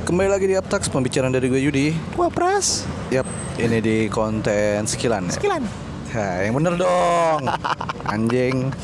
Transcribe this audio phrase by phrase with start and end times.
[0.00, 1.94] Kembali lagi di Aptax pembicaraan dari gue Yudi.
[2.14, 5.28] Wah pras Yap, ini di konten sekilan.
[5.28, 5.32] ya?
[5.32, 5.62] Sekilan
[6.10, 7.46] Ya, yang bener dong.
[8.12, 8.74] Anjing.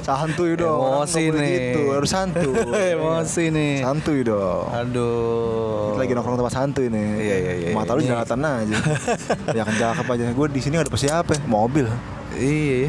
[0.00, 1.76] Santuy dong Emosi nih.
[1.76, 2.56] gitu Harus santuy
[2.96, 3.84] Emosi nih.
[3.84, 5.92] Santuy dong Aduh.
[5.92, 7.68] Kita lagi nongkrong tempat santuy nih Iya, iya, iya.
[7.76, 8.78] Mata lu Ini- jelalatan aja
[9.58, 11.84] Ya kan cakep aja Gue di sini gak ada siapa Mobil
[12.32, 12.88] Iya.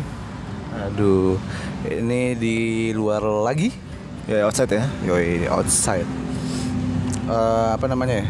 [0.88, 1.36] Aduh.
[1.84, 2.58] Ini di
[2.94, 3.74] luar lagi.
[4.24, 6.08] Ya outside ya Yoi, outside.
[7.32, 8.28] Eh, apa namanya ya?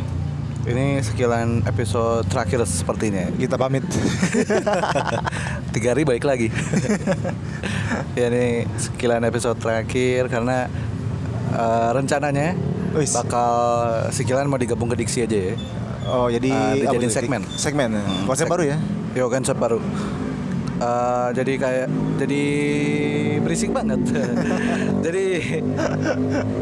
[0.62, 3.26] Ini sekilan episode terakhir sepertinya.
[3.34, 3.82] Kita pamit
[5.74, 6.54] Tiga hari balik lagi.
[8.20, 10.70] ya ini sekilan episode terakhir karena
[11.50, 12.54] eh, rencananya
[12.94, 13.18] Wis.
[13.18, 13.54] bakal
[14.14, 15.56] sekilan mau digabung ke Diksi aja ya.
[16.06, 17.42] Oh jadi Ah, apa dijadiin segmen.
[17.58, 18.02] Segmen ya?
[18.02, 18.78] Hmm, Konsep seg- baru ya
[19.12, 19.82] Yo konsep baru.
[20.82, 22.44] Eh, jadi kayak jadi
[23.38, 24.02] berisik banget.
[25.06, 25.26] jadi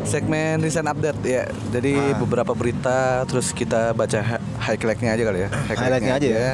[0.03, 1.43] segmen recent update ya.
[1.71, 2.19] Jadi Ah.
[2.19, 5.49] beberapa berita terus kita baca hi- highlightnya aja kali ya.
[5.71, 6.51] Highlightnya aja ya.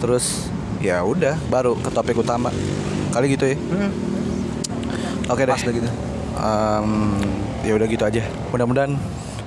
[0.00, 0.48] Terus
[0.80, 2.48] ya udah baru ke topik utama.
[3.12, 3.56] Kali gitu ya.
[5.28, 5.52] Oke deh.
[5.52, 5.88] Pas gitu.
[6.32, 6.88] Em,
[7.60, 8.24] ya udah gitu aja.
[8.48, 8.96] Mudah-mudahan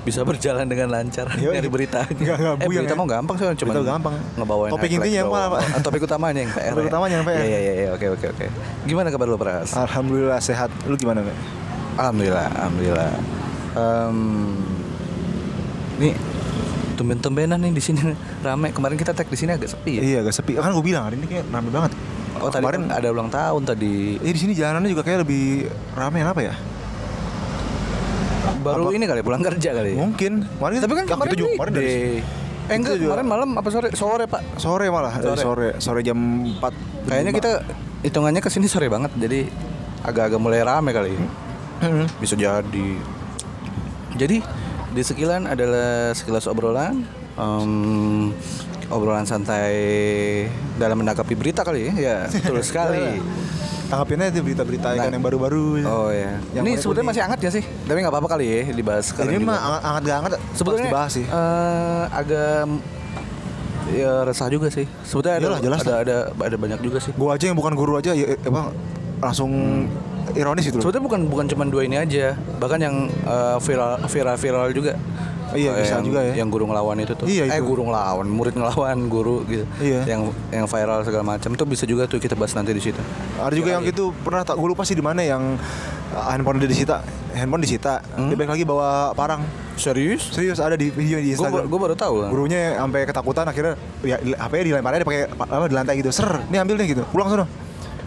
[0.06, 1.58] bisa berjalan dengan lancar Yoi.
[1.58, 2.06] dari berita.
[2.06, 2.98] Nggak- nggak eh, berita ya.
[2.98, 4.14] mau gampang sih, cuma gampang.
[4.38, 5.59] ngebawain Topik intinya yang mana, Pak?
[5.66, 6.72] Ah, Topik utamanya yang PR.
[6.72, 6.89] Topik ya?
[6.94, 7.42] utamanya yang PR.
[7.42, 8.45] Iya iya iya oke oke oke.
[8.86, 9.73] Gimana kabar lu Pras?
[9.73, 11.36] Alhamdulillah sehat Lu gimana Pak?
[11.98, 13.11] Alhamdulillah alhamdulillah.
[13.76, 14.17] Em,
[16.00, 16.14] nih
[16.95, 18.00] tumben-tumbenan nih di sini
[18.45, 18.70] rame.
[18.72, 20.02] Kemarin kita tag di sini agak sepi ya.
[20.06, 21.92] Iya agak sepi Kan gue bilang hari ini kayak rame banget
[22.36, 24.20] Oh tadi Kemarin ada ulang tahun tadi.
[24.20, 26.56] Eh di sini jalanannya juga kayak lebih rame apa ya?
[28.61, 29.89] Baru apa- ini kali pulang kerja kali.
[29.91, 29.97] ya?
[29.97, 30.33] Mungkin.
[30.43, 31.93] Kemarin Tapi kan kemarin juga kemarin dari.
[32.65, 33.93] Eh enggak, kemarin malam apa sore?
[33.93, 34.41] Sore, Pak.
[34.57, 35.39] sore malah dari Sore.
[35.39, 36.73] sore sore jam 4
[37.05, 37.52] Kayaknya kita
[38.02, 39.13] hitungannya ke sini sore banget.
[39.13, 39.45] Jadi
[40.02, 41.13] agak-agak mulai rame kali.
[41.13, 41.25] ya.
[41.81, 42.05] Hmm.
[42.17, 42.89] Bisa jadi.
[44.15, 44.37] Jadi
[44.89, 47.05] di sekilan adalah sekilas obrolan.
[47.35, 48.31] em,
[48.87, 49.75] obrolan santai
[50.73, 51.93] dalam menanggapi berita kali ya.
[51.93, 53.20] Ya, betul sekali.
[53.85, 54.97] Tanggapinnya itu berita-berita Nah.
[54.97, 56.37] ikan yang baru-baru Oh ya.
[56.51, 57.63] Yang Ini sebetulnya masih hangat ya sih?
[57.63, 59.31] Tapi nggak apa-apa kali ya dibahas sekarang.
[59.31, 59.51] ini juga.
[59.51, 62.65] mah anget gak anget sebetulnya pasti bahas sih eh, agak
[63.87, 64.85] ya resah juga sih.
[65.01, 67.13] Sebetulnya ada Iyalah, jelas ada, ada ada banyak juga sih.
[67.13, 68.73] gua aja yang bukan guru aja ya apa
[69.21, 69.51] langsung
[70.33, 74.35] ironis itu loh Sebetulnya bukan bukan cuma dua ini aja, bahkan yang eh, viral viral
[74.35, 74.97] viral juga.
[75.58, 76.33] Iya, Eh, bisa yang, juga ya.
[76.36, 77.26] Yang guru ngelawan itu tuh.
[77.26, 77.66] Iya, Eh itu.
[77.66, 79.66] guru ngelawan, murid ngelawan guru gitu.
[79.77, 80.02] Iya.
[80.05, 83.02] Yang yang viral segala macam itu bisa juga tuh kita bahas nanti di situ.
[83.36, 85.60] ada juga yang gitu pernah tak gue lupa sih di mana yang
[86.10, 88.27] uh, handphone dia disita handphone disita Hmm?
[88.27, 89.44] dia balik lagi bawa parang
[89.76, 90.32] Serius?
[90.32, 92.27] serius ada di video di Instagram gue baru tahu.
[92.27, 96.55] gurunya sampai ketakutan akhirnya ya HP-nya dilemparin dia pakai apa di lantai gitu ser ini
[96.55, 97.44] ambil nih gitu pulang sono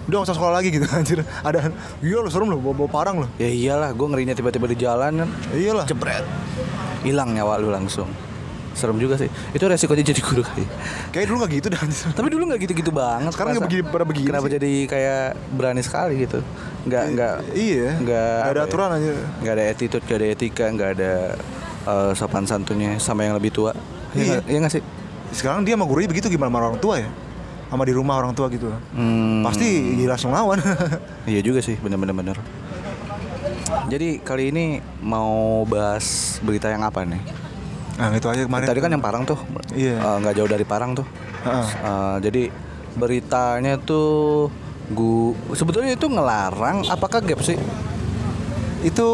[0.09, 1.69] udah usah sekolah lagi gitu anjir ada
[2.01, 5.13] iya lo serem lo bawa, bawa parang lo Ya iyalah, gue ngerinya tiba-tiba di jalan
[5.15, 5.29] kan.
[5.53, 6.25] iyalah Jebret.
[7.01, 8.09] Hilang nyawa lu langsung.
[8.73, 9.27] Serem juga sih.
[9.51, 10.63] Itu resikonya jadi guru kali.
[11.11, 12.09] kayak dulu nggak gitu anjir.
[12.11, 13.31] Tapi dulu nggak gitu-gitu banget.
[13.31, 14.55] Sekarang nggak begini- pada begini Kenapa sih.
[14.55, 16.39] jadi kayak berani sekali gitu?
[16.85, 20.91] Nggak nggak iya nggak ada ya, aturan aja nggak ada attitude, nggak ada etika, nggak
[20.95, 21.13] ada
[21.85, 23.75] eh, sopan santunnya sama yang lebih tua.
[24.13, 24.37] Iya Iya.
[24.41, 24.83] nggak- nggak sih?
[25.29, 27.09] sekarang dia sama gurunya begitu gimana sama orang tua ya
[27.69, 29.69] sama di rumah orang tua gitu Hmm, pasti
[30.03, 30.57] langsung lawan
[31.31, 32.37] Iya juga sih, bener-bener bener.
[33.87, 34.65] Jadi kali ini
[34.99, 36.05] mau bahas
[36.41, 37.21] berita yang apa nih?
[37.99, 39.35] nah itu aja kemarin Tadi kan yang Parang tuh,
[39.75, 39.99] Iya.
[39.99, 41.03] Eh, nggak jauh dari Parang tuh.
[41.41, 41.67] Heeh.
[41.83, 42.43] Eh, jadi
[42.95, 44.49] beritanya tuh
[44.89, 47.59] gu sebetulnya itu ngelarang apakah gap sih?
[48.79, 49.09] itu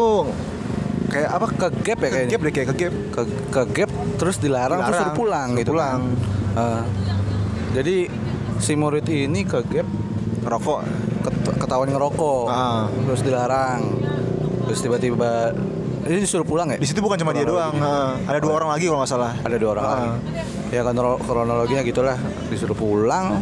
[1.07, 2.29] kayak apa Ke gap ya kayaknya.
[2.29, 5.59] gap deh kayak ke gap Ke, ke gap terus dilarang, terus Dilarang, suruh pulang suruh
[5.59, 5.71] gitu.
[5.73, 5.99] pulang.
[6.53, 6.61] kan.
[6.61, 6.83] Eh,
[7.73, 7.95] jadi
[8.57, 9.87] si murid ini ke gap
[10.41, 10.79] rokok
[11.21, 12.85] ket- ketahuan ngerokok, Ah.
[12.87, 13.81] terus dilarang,
[14.63, 15.51] terus tiba-tiba
[16.03, 16.77] ini disuruh pulang ya?
[16.77, 18.11] di situ bukan cuma dia doang Heeh.
[18.25, 19.91] ada dua orang lagi kalau nggak salah Ada dua orang Ah.
[19.91, 20.09] lagi.
[20.69, 22.17] Ya kan kronolo- kronologinya gitulah
[22.47, 23.41] disuruh pulang.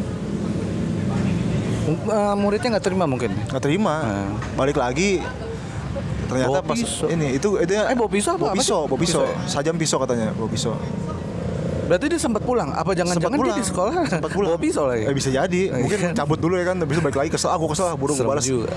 [1.83, 3.35] Eh, muridnya nggak terima mungkin.
[3.45, 4.27] nggak terima Ah.
[4.55, 5.19] balik lagi
[6.23, 8.41] ternyata Bawa pas ini itu itu Eh, bawa pisau apa?
[8.41, 9.35] bawa pisau bawa pisau Pisau ya?
[9.45, 10.73] sajam pisau katanya bawa pisau
[11.85, 12.69] Berarti dia sempat pulang.
[12.71, 15.03] Apa jangan-jangan dia di sekolah sempat pulang bawa pisau lagi?
[15.03, 16.11] eh, bisa jadi Eh, mungkin iya.
[16.13, 18.71] cabut dulu ya kan habis itu balik lagi kesel aku kesel buru gue balas juga.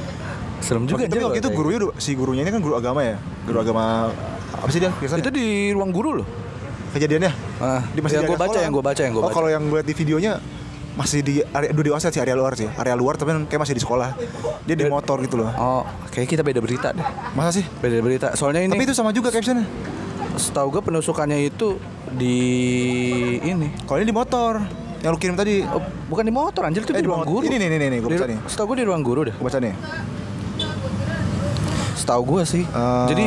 [0.58, 1.04] Serem juga.
[1.04, 4.10] tapi waktu itu gurunya udah- si gurunya ini kan guru agama ya guru agama
[4.50, 6.26] apa sih dia biasanya Itu di ruang guru loh.
[6.88, 9.34] kejadiannya Ah, di masjid yang gue baca, yang gue baca, yang gue oh baca.
[9.34, 10.32] kalau yang gue lihat di videonya
[10.94, 13.74] masih di area dua di offset sih area luar sih area luar tapi kayak masih
[13.74, 14.16] di sekolah
[14.64, 17.04] dia di motor gitu loh Oh, kayak kita beda berita deh.
[17.32, 18.32] masa sih Beda berita.
[18.32, 19.68] Soalnya ini tapi itu sama juga captionnya
[20.36, 21.80] setahu gue penusukannya itu
[22.10, 22.36] di
[23.38, 23.72] ini.
[23.82, 24.60] kalau ini di motor
[24.98, 27.32] yang lu kirim tadi Oh, bukan di motor anjir itu Eh, di di ruang motor.
[27.36, 27.44] guru.
[27.46, 28.38] Ini, nih, nih, nih, gua Di- baca nih.
[28.44, 29.34] Setahu gue di ruang guru deh.
[29.34, 29.74] gue baca nih
[31.96, 32.62] setahu gue sih.
[32.62, 33.06] Eh.
[33.08, 33.24] Jadi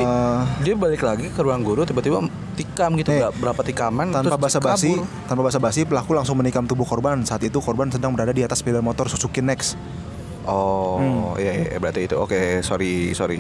[0.62, 2.24] dia balik lagi ke ruang guru tiba-tiba
[2.54, 4.96] tikam gitu Nih, ber- berapa tikaman tanpa basa-basi
[5.26, 8.80] tanpa basa-basi pelaku langsung menikam tubuh korban saat itu korban sedang berada di atas sepeda
[8.80, 9.76] motor Suzuki Next
[10.50, 11.38] Oh, Hmm.
[11.38, 12.18] iya, iya berarti itu.
[12.18, 13.38] Oke, sorry, sorry.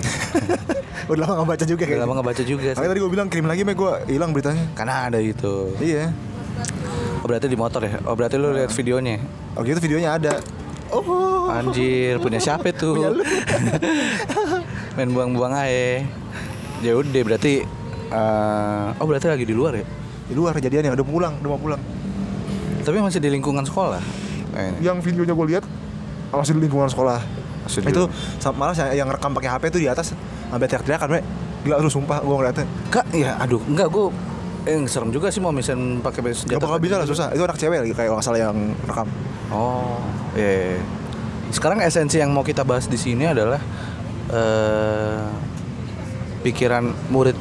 [1.09, 2.77] udah lama nggak baca juga Udah lama nggak baca juga sih.
[2.77, 5.73] Makanya tadi gue bilang kirim lagi mah gue hilang beritanya Karena ada itu.
[5.79, 6.13] iya
[7.19, 7.97] Oh, berarti di motor ya?
[8.03, 9.17] Oh, berarti lu lihat videonya.
[9.53, 10.33] oh gitu videonya ada
[10.89, 13.17] oh Anjir, punya siapa tuh?
[14.95, 16.05] Main buang-buang aja.
[16.79, 17.65] Ya udah berarti
[18.07, 19.85] eh, oh berarti lagi di luar ya?
[20.29, 21.81] di luar kejadiannya udah pulang udah mau pulang
[22.79, 23.97] Tapi masih di lingkungan sekolah.
[24.51, 25.65] Eh, yang videonya gue lihat
[26.31, 27.19] masih di lingkungan sekolah
[27.61, 28.37] Masih itu lingkungan.
[28.37, 30.13] sa- malah saya- yang rekam pakai HP itu di atas
[30.45, 31.09] sampai teriak-teriakan
[31.59, 34.13] gila lu sumpah gue ngeliatnya Kak, ya aduh, enggak gua
[34.61, 36.61] eh serem juga sih mau misalnya pakai Gak senjata.
[36.61, 39.07] bakal bisa lah susah itu anak cewek lagi kayak salah yang rekam
[39.49, 39.97] Oh,
[40.33, 40.77] iya.
[40.77, 40.81] iya.
[41.49, 43.57] Sekarang esensi yang mau kita bahas di sini adalah
[44.29, 45.25] eh
[46.41, 47.33] pikiran murid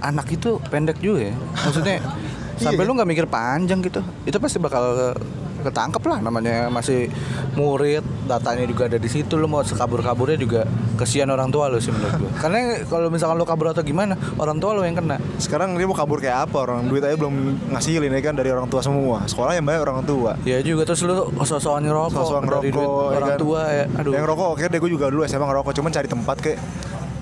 [0.00, 1.34] anak itu pendek juga ya.
[1.56, 2.02] Maksudnya
[2.58, 2.88] sampai Iya.
[2.88, 4.02] lu nggak mikir panjang gitu.
[4.22, 5.14] Itu pasti bakal
[5.62, 7.08] ketangkep lah namanya masih
[7.52, 10.60] murid datanya juga ada di situ lu mau sekabur-kaburnya juga
[10.94, 14.58] kesian orang tua lu sih menurut gua karena kalau misalkan lu kabur atau gimana orang
[14.58, 17.34] tua lu yang kena sekarang dia mau kabur kayak apa orang duit aja belum
[17.70, 21.02] ngasilin ya kan dari orang tua semua sekolah yang bayar orang tua ya juga terus
[21.02, 23.40] lu sosokan ngerokok Sosok dari duit ya orang kan.
[23.40, 26.36] tua ya aduh yang rokok oke deh gue juga dulu SMA ngerokok cuman cari tempat
[26.38, 26.60] kayak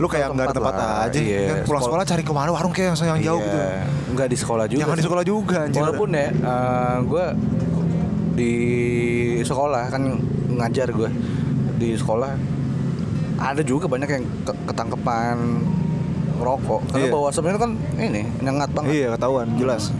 [0.00, 1.40] lu kayak nggak ada tempat lah, aja iya.
[1.44, 4.26] kan pulang Sekolah- sekolah cari ke mana warung kayak yang, yang jauh gitu Iya, Nggak
[4.26, 4.80] di sekolah juga.
[4.80, 5.80] Jangan di sekolah juga, anjir.
[5.84, 6.28] Walaupun ya,
[7.04, 7.26] gue
[8.32, 8.54] di
[9.40, 10.02] sekolah kan
[10.50, 11.10] ngajar gue
[11.76, 12.32] di sekolah
[13.36, 15.36] ada juga banyak yang ke- ketangkepan
[16.36, 17.12] rokok karena Iya.
[17.12, 18.90] bawa sebenarnya kan ini nyengat banget.
[18.94, 19.92] Iya ketahuan jelas.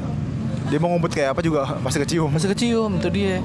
[0.69, 1.77] Dia mau ngumpet kayak apa juga?
[1.81, 2.29] Pasti kecium.
[2.29, 3.41] Masih kecium itu dia.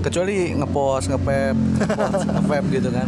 [0.00, 3.06] Kecuali ngepost ngepep ngepost ngepep gitu kan.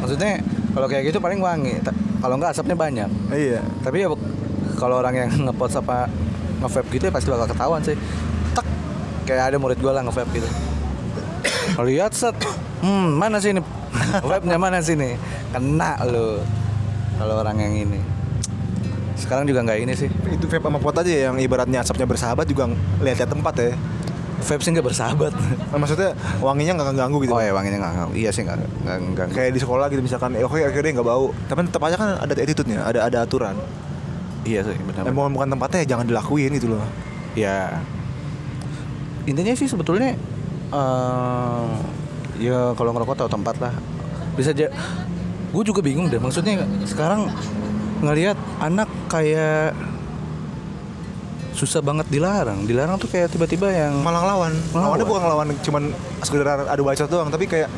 [0.00, 0.40] Maksudnya
[0.72, 1.80] kalau kayak gitu paling wangi.
[2.18, 3.08] Kalau nggak asapnya banyak.
[3.28, 3.60] Iya.
[3.80, 4.08] Tapi ya
[4.74, 6.08] kalau orang yang ngepost apa
[6.60, 7.96] nge-vape gitu ya pasti bakal ketahuan sih
[9.24, 10.48] kayak ada murid gue lah nge-vape gitu.
[11.74, 12.36] Kalau lihat set
[12.84, 13.60] hmm mana sih ini
[14.20, 15.16] vape-nya mana sih ini
[15.52, 16.44] kena lo
[17.16, 18.00] kalau orang yang ini.
[19.14, 20.08] Sekarang juga nggak ini sih.
[20.28, 22.68] Itu vape sama pot aja yang ibaratnya asapnya bersahabat juga
[23.00, 23.72] lihat-lihat tempat ya.
[24.44, 25.32] Vape sih nggak bersahabat.
[25.72, 26.12] Nah, maksudnya
[26.44, 27.32] wanginya nggak ganggu gitu?
[27.32, 29.26] Oh ya wanginya nggak nggak iya sih nggak nggak nggak.
[29.32, 31.32] Kayak di sekolah gitu misalkan eh, oke oke deh nggak bau.
[31.48, 33.56] Tapi tetap aja kan ada attitude-nya ada ada aturan.
[34.44, 36.84] Iya sih benar emang bukan tempatnya ya jangan dilakuin gitu loh.
[37.32, 37.80] Ya
[39.24, 40.16] intinya sih sebetulnya
[40.74, 41.68] eh
[42.40, 43.74] ya kalau ngerokok tahu tempat lah.
[44.34, 44.68] Bisa aja.
[45.54, 47.30] Gue juga bingung deh maksudnya sekarang
[48.02, 49.70] ngelihat anak kayak
[51.54, 52.66] susah banget dilarang.
[52.66, 55.82] Dilarang tuh kayak tiba-tiba yang malah ngelawan lawannya bukan ngelawan cuman
[56.26, 57.70] sekedar adu bacot doang tapi kayak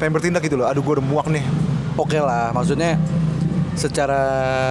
[0.00, 0.66] pengen bertindak gitu loh.
[0.72, 1.44] Aduh gue udah muak nih.
[2.00, 2.96] Oke lah maksudnya
[3.76, 4.22] secara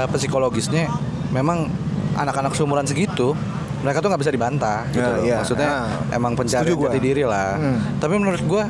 [0.09, 0.89] psikologisnya
[1.30, 1.69] memang
[2.18, 3.38] anak-anak seumuran segitu
[3.77, 5.24] mereka tuh nggak bisa dibantah gitu Ya, loh.
[5.24, 5.38] iya.
[5.38, 6.88] maksudnya Nah, emang pencarian gua.
[6.88, 7.79] jati diri lah Hmm.
[7.97, 8.65] tapi menurut gua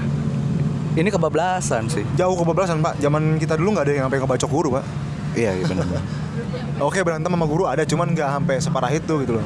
[0.93, 4.69] ini kebablasan sih jauh kebablasan pak zaman kita dulu nggak ada yang sampai ngebacok guru
[4.73, 4.83] pak
[5.33, 5.85] iya iya benar
[6.83, 9.45] oke berantem sama guru ada cuman nggak sampai separah itu gitu loh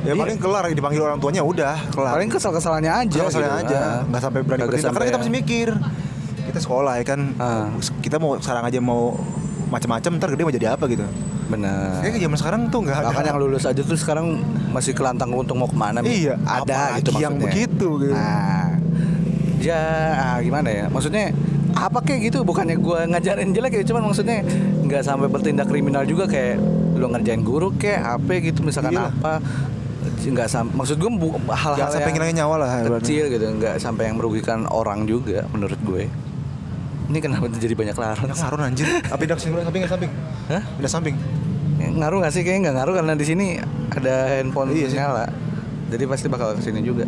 [0.00, 0.14] ya Iya.
[0.16, 3.64] paling kelar dipanggil orang tuanya udah kelar paling kesal-kesalannya aja Kesel-keselnya gitu.
[3.66, 3.98] aja Ah.
[4.02, 5.68] nggak sampai berani bertindak karena kita masih mikir
[6.42, 7.68] kita sekolah ya kan Ah.
[8.00, 9.12] kita mau sekarang aja mau
[9.70, 11.06] macam-macam ntar gede mau jadi apa gitu.
[11.50, 12.02] Benar.
[12.02, 13.06] Kayaknya zaman sekarang tuh nggak ada.
[13.10, 14.26] bahkan yang lulus aja tuh sekarang
[14.70, 18.14] masih kelantang untuk mau ke mana Iya, ada gitu maksudnya yang begitu, gitu.
[18.14, 18.70] nah
[19.58, 19.80] ya
[20.14, 20.84] ah, gimana ya?
[20.90, 21.34] Maksudnya
[21.74, 22.38] apa kayak gitu?
[22.42, 24.42] Bukannya gua ngajarin jelek ya cuman maksudnya
[24.86, 26.58] nggak sampai bertindak kriminal juga kayak
[26.98, 29.10] lu ngerjain guru kayak apa gitu misalkan Iya.
[29.10, 29.42] apa.
[30.20, 31.10] Nggak sampai maksud gue
[31.48, 35.80] hal-hal sampai yang ngilangin nyawa lah, kecil gitu nggak sampai yang merugikan orang juga menurut
[35.80, 36.08] gue
[37.10, 38.86] ini kenapa jadi banyak laran Banyak ngaruh anjir.
[39.02, 40.10] Apa pindah ke sini samping samping?
[40.46, 40.62] Hah?
[40.78, 41.16] Pindah samping.
[41.80, 43.46] ngaruh nggak sih kayaknya nggak ngaruh karena di sini
[43.90, 44.98] ada handphone Iya sih.
[45.00, 45.26] nyala
[45.90, 47.02] jadi pasti bakal ke sini juga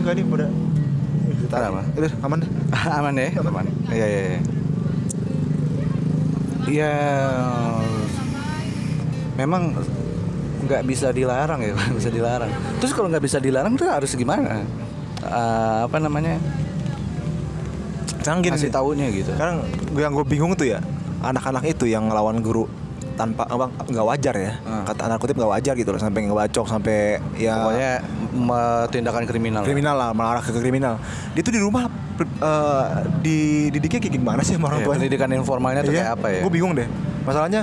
[0.00, 0.46] Enggak nih pada
[1.54, 1.82] Ada apa?
[1.94, 2.50] Udah aman deh.
[2.98, 4.40] aman ya aman iya iya iya
[6.64, 6.92] Iya,
[9.36, 9.76] memang
[10.64, 12.48] nggak bisa dilarang ya nggak bisa dilarang
[12.80, 14.64] terus kalau nggak bisa dilarang tuh harus gimana
[15.24, 16.36] Eh, apa namanya
[18.24, 18.74] Sekarang gini kasih nih.
[18.74, 19.30] taunya gitu.
[19.30, 20.80] Sekarang gue yang gue bingung tuh ya
[21.20, 22.64] anak-anak itu yang ngelawan guru
[23.14, 24.52] tanpa apa nggak wajar ya.
[24.58, 24.82] Hmm.
[24.84, 26.96] kata anak kutip nggak wajar gitu loh sampai ngebacok sampai
[27.36, 27.90] ya pokoknya
[28.90, 30.98] tindakan kriminal kriminal lah mengarah ke kriminal.
[31.30, 31.86] Dia tuh di rumah
[32.18, 32.86] eh,
[33.20, 35.00] dididiknya kayak gimana sih sama orang Iya, tuanya?
[35.00, 36.40] pendidikan informalnya tuh kayak apa ya?
[36.42, 36.88] gue bingung deh.
[37.22, 37.62] Masalahnya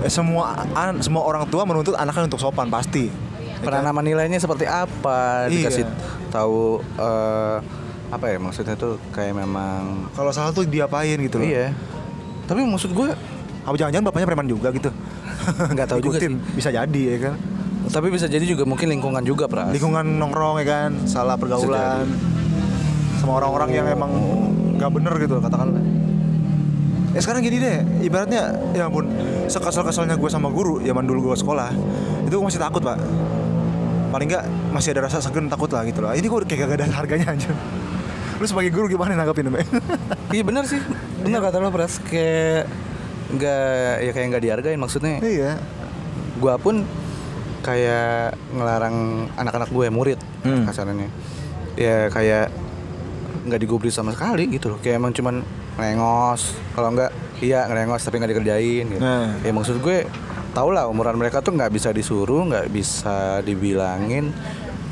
[0.00, 3.12] eh, semua an- semua orang tua menuntut anaknya untuk sopan pasti.
[3.42, 3.78] Ya kan?
[3.78, 5.46] penanaman nilainya seperti apa?
[5.46, 5.68] Iya.
[5.68, 5.84] dikasih
[6.30, 7.56] tahu eh,
[8.12, 11.72] apa ya maksudnya tuh kayak memang kalau salah tuh diapain gitu loh iya
[12.44, 13.08] Tapi maksud gue
[13.62, 14.90] Apa jangan-jangan bapaknya preman juga gitu?
[15.74, 16.34] Nggak tahu juga Ikutin.
[16.52, 17.34] Bisa jadi ya kan.
[17.82, 19.70] tapi bisa jadi juga mungkin lingkungan juga, Pras.
[19.70, 22.06] Lingkungan nongkrong ya kan, salah pergaulan.
[23.18, 24.10] Sama orang-orang yang emang
[24.78, 25.82] nggak bener gitu katakanlah.
[27.14, 29.10] Ya sekarang gini deh, ibaratnya ya ampun,
[29.46, 31.70] sekesal-kesalnya gue sama guru zaman dulu gue sekolah,
[32.26, 32.98] itu gue masih takut pak.
[34.10, 36.10] Paling nggak masih ada rasa segan takut lah gitu loh.
[36.10, 37.50] Ini gue kayak gak ada harganya aja.
[38.42, 39.64] Lu sebagai guru gimana nanggapin Mbak?
[40.34, 40.82] Iya benar sih.
[41.22, 42.02] Benar kata lo, Pras.
[42.02, 42.66] Kayak
[43.30, 45.22] nggak ya kayak nggak dihargain maksudnya.
[45.22, 45.62] iya.
[46.36, 46.82] Gua pun
[47.62, 48.96] kayak ngelarang
[49.38, 50.66] anak-anak gue murid Hmm.
[50.66, 51.06] kasarannya.
[51.78, 52.50] Ya kayak
[53.46, 54.78] nggak digubris sama sekali gitu loh.
[54.82, 55.46] Kayak emang cuman
[55.78, 56.58] ngelengos.
[56.74, 58.98] Kalau nggak iya ngelengos tapi nggak dikerjain gitu.
[58.98, 59.38] Nah.
[59.38, 60.02] Ya maksud gue
[60.50, 64.34] tau lah umuran mereka tuh nggak bisa disuruh, nggak bisa dibilangin.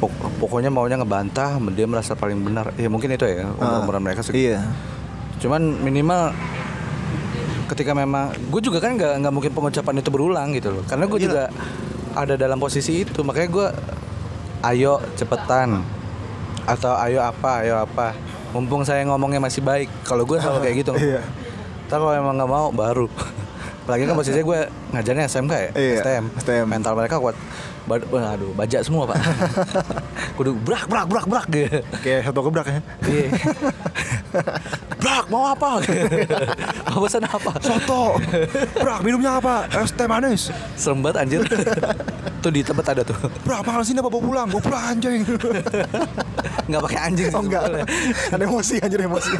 [0.00, 2.72] Pok- pokoknya maunya ngebantah, dia merasa paling benar.
[2.74, 4.56] Ya mungkin itu ya umuran mereka segitu.
[4.56, 4.64] Iya.
[5.38, 6.32] Cuman minimal
[7.68, 10.82] ketika memang gue juga kan nggak nggak mungkin pengucapan itu berulang gitu loh.
[10.82, 11.26] Karena gue Iya.
[11.28, 11.42] juga
[12.10, 13.66] ada dalam posisi itu, makanya gue
[14.66, 15.84] ayo cepetan
[16.64, 18.16] atau ayo apa, ayo apa.
[18.50, 19.86] Mumpung saya ngomongnya masih baik.
[20.02, 20.92] Kalau gue selalu kayak gitu.
[20.96, 21.22] Iya.
[21.86, 23.06] Ntar kalau emang nggak mau baru.
[23.84, 24.60] Apalagi kan posisinya gue
[24.92, 26.24] ngajarnya SMK ya, Iya, STM.
[26.36, 26.66] STM.
[26.66, 27.34] Mental mereka kuat.
[27.90, 29.18] Bad, aduh, baja semua pak.
[30.38, 31.82] Kudu brak brak brak brak gitu.
[32.06, 32.78] Kayak satu gebrak ya.
[33.02, 33.28] Iya.
[35.00, 35.80] Brak mau apa?
[36.92, 37.56] mau pesan apa?
[37.64, 38.20] Soto.
[38.78, 39.64] Brak minumnya apa?
[39.72, 40.52] Es teh manis.
[40.76, 41.40] Serem banget anjir.
[42.44, 43.16] tuh di tempat ada tuh.
[43.42, 44.46] Brak mahal sini apa bawa pulang?
[44.52, 45.24] Bawa pulang anjing.
[46.68, 47.32] Nggak pakai anjing.
[47.32, 47.64] Oh enggak.
[48.28, 49.32] Ada emosi anjir emosi.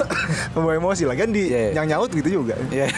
[0.56, 1.76] Membawa emosi lagian di Iya.
[1.76, 2.56] yang nyaut gitu juga.
[2.72, 2.88] Ya.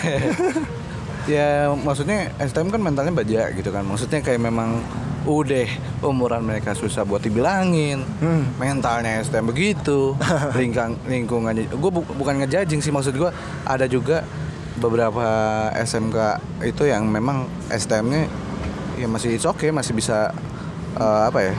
[1.26, 3.82] ya maksudnya STM kan mentalnya baja gitu kan.
[3.85, 4.80] Maksudnya kayak memang
[5.25, 5.69] udah
[6.02, 8.47] umuran mereka susah buat dibilangin Hmm.
[8.57, 10.19] mentalnya STM begitu
[10.59, 13.31] lingkang lingkungannya gue bukan ngejajing sih maksud gue
[13.62, 14.26] ada juga
[14.75, 15.23] beberapa
[15.76, 16.17] SMK
[16.64, 18.26] itu yang memang STM-nya
[18.95, 20.35] ya masih it's okay masih bisa
[20.95, 21.55] eh, apa ya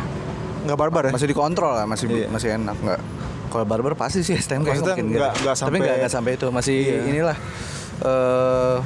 [0.62, 1.12] Enggak barbar ya?
[1.12, 2.28] masih dikontrol lah masih Iya.
[2.28, 3.02] masih enak nggak
[3.48, 5.44] kalau barber pasti sih STM kayak mungkin nggak- gitu.
[5.44, 7.00] nggak tapi sampai- nggak nggak sampai itu masih Iya.
[7.06, 7.38] inilah
[8.02, 8.78] eh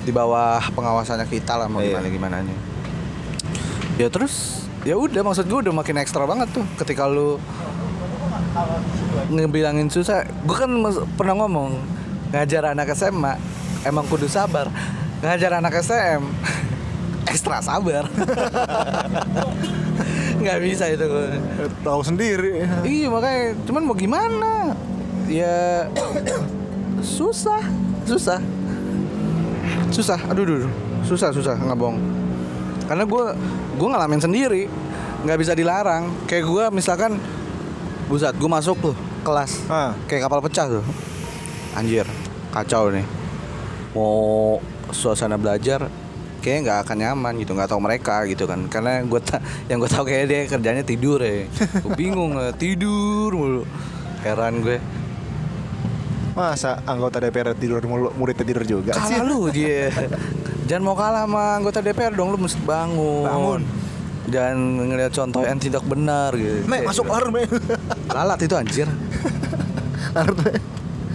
[0.00, 1.98] di bawah pengawasannya kita lah mau Iya.
[1.98, 2.36] gimana gimana
[3.96, 7.40] ya terus ya udah maksud gue udah makin ekstra banget tuh ketika lu
[9.32, 10.70] ngebilangin susah gue kan
[11.16, 11.80] pernah ngomong
[12.32, 13.40] ngajar anak SMA
[13.82, 14.68] emang kudu sabar
[15.24, 16.22] ngajar anak SM
[17.32, 18.04] ekstra sabar
[20.36, 21.26] nggak bisa itu gue
[21.56, 22.60] Eh, Tahu sendiri.
[22.84, 24.76] Iya makanya cuman mau gimana?
[25.26, 25.88] Ya
[27.16, 27.64] susah,
[28.04, 28.38] susah.
[29.90, 30.20] Susah.
[30.30, 30.72] Aduh, aduh, aduh.
[31.02, 31.98] susah, susah nggak bohong.
[32.86, 33.24] Karena gue
[33.74, 34.62] gue ngalamin sendiri,
[35.22, 36.10] nggak bisa dilarang.
[36.24, 37.12] Kayak gue misalkan,
[38.04, 39.92] buset, gue masuk tuh kelas, Ah.
[40.06, 40.84] kayak kapal pecah tuh.
[41.72, 42.06] Anjir,
[42.50, 43.04] kacau nih.
[43.90, 45.90] Mau suasana belajar
[46.38, 49.90] kayaknya nggak akan nyaman gitu nggak tahu mereka gitu kan karena gue ta- yang gue
[49.90, 53.62] tahu kayak dia kerjanya tidur ya gue bingung eh, tidur mulu
[54.22, 54.78] heran gue
[56.36, 59.16] Masa anggota DPR tidur mulu, muridnya tidur juga sih?
[59.16, 59.88] kalah lu dia
[60.66, 63.60] jangan mau kalah sama anggota DPR dong lu mesti bangun Bangun.
[64.26, 67.42] jangan ngeliat contoh yang tidak benar gitu Me, masuk alarm, me.
[68.14, 68.88] lalat itu anjir
[70.12, 70.52] Alarm, me.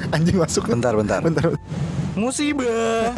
[0.09, 0.63] Anjing masuk.
[0.65, 1.51] bentar bentar Bentar.
[2.13, 3.11] musibah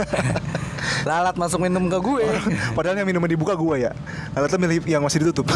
[1.03, 2.25] lalat masuk minum ke gue
[2.77, 3.91] Padahal yang minumnya dibuka gua ya.
[4.31, 5.47] Alatnya milih yang masih ditutup.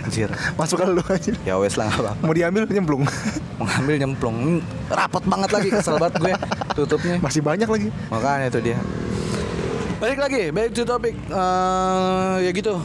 [0.00, 1.34] anjir masuk kalau lu anjir.
[1.42, 3.02] ya wes lah apa Mau diambil nyemplung.
[3.56, 4.36] mau ngambil nyemplung
[4.86, 6.32] rapot banget lagi kesel banget gue
[6.74, 7.88] tutupnya Masih banyak lagi.
[8.06, 8.78] makanya itu dia
[9.96, 11.14] balik lagi back to topic.
[11.16, 12.76] Eh, ya gitu.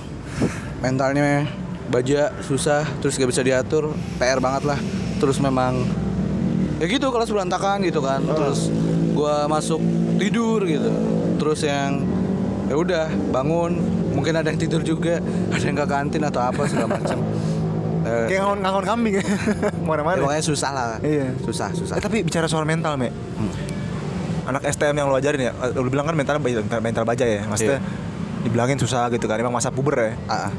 [0.80, 1.46] Mentalnya
[1.92, 3.92] baja susah terus gak bisa diatur.
[4.18, 4.80] PR banget lah.
[5.20, 5.86] Terus memang
[6.82, 8.24] ya gitu kelas berantakan gitu kan.
[8.24, 8.72] Terus
[9.12, 9.82] gua masuk
[10.18, 10.92] tidur gitu.
[11.38, 12.06] Terus yang
[12.68, 13.78] ya udah bangun.
[14.12, 17.20] Mungkin ada yang tidur juga ada yang ke kantin atau apa segala macam
[18.02, 19.14] Eh, Kayak ngangon, ngangon kambing.
[19.22, 19.22] Ya.
[19.22, 20.18] ya Mana-mana.
[20.26, 20.88] pokoknya susah lah.
[21.06, 21.38] Iya.
[21.46, 21.96] susah susah.
[21.96, 23.14] Eh, tapi bicara soal mental, Me.
[24.52, 27.48] Anak STM yang lu ajarin ya, lu bilang kan mental mental, mental baja ya.
[27.48, 27.80] Maksudnya
[28.44, 30.12] dibilangin susah gitu kan, emang masa puber ya.
[30.28, 30.52] Ah.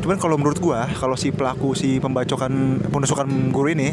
[0.00, 3.92] Cuman kalau menurut gua, kalau si pelaku si pembacokan penusukan guru ini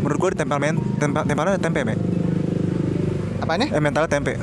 [0.00, 1.94] menurut gua ditempel men tempel tempelnya tempe, Me.
[3.42, 4.36] apanya Eh mentalnya tempe.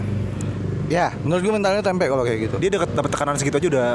[0.92, 3.90] ya menurut gue mentalnya tempe kalau kayak gitu Dia dapat dapat tekanan segitu aja udah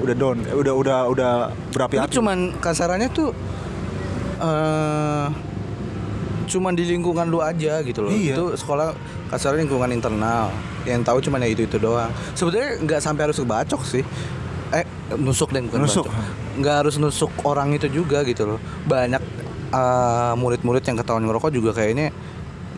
[0.00, 1.32] udah down, udah udah udah
[1.70, 2.10] berapi-api.
[2.10, 3.30] cuman kasarannya tuh
[4.40, 5.26] eh
[6.50, 8.10] cuman di lingkungan lu aja gitu loh.
[8.10, 8.34] Iya.
[8.34, 8.92] Itu sekolah
[9.30, 10.50] kasarnya lingkungan internal.
[10.82, 12.10] Yang tahu cuman ya itu-itu doang.
[12.34, 14.02] Sebetulnya nggak sampai harus kebacok sih.
[14.74, 16.06] Eh nusuk deh bukan Nusuk.
[16.58, 18.58] Nggak harus nusuk orang itu juga gitu loh.
[18.84, 19.22] Banyak
[19.70, 22.10] eh, murid-murid yang ketahuan ngerokok juga kayaknya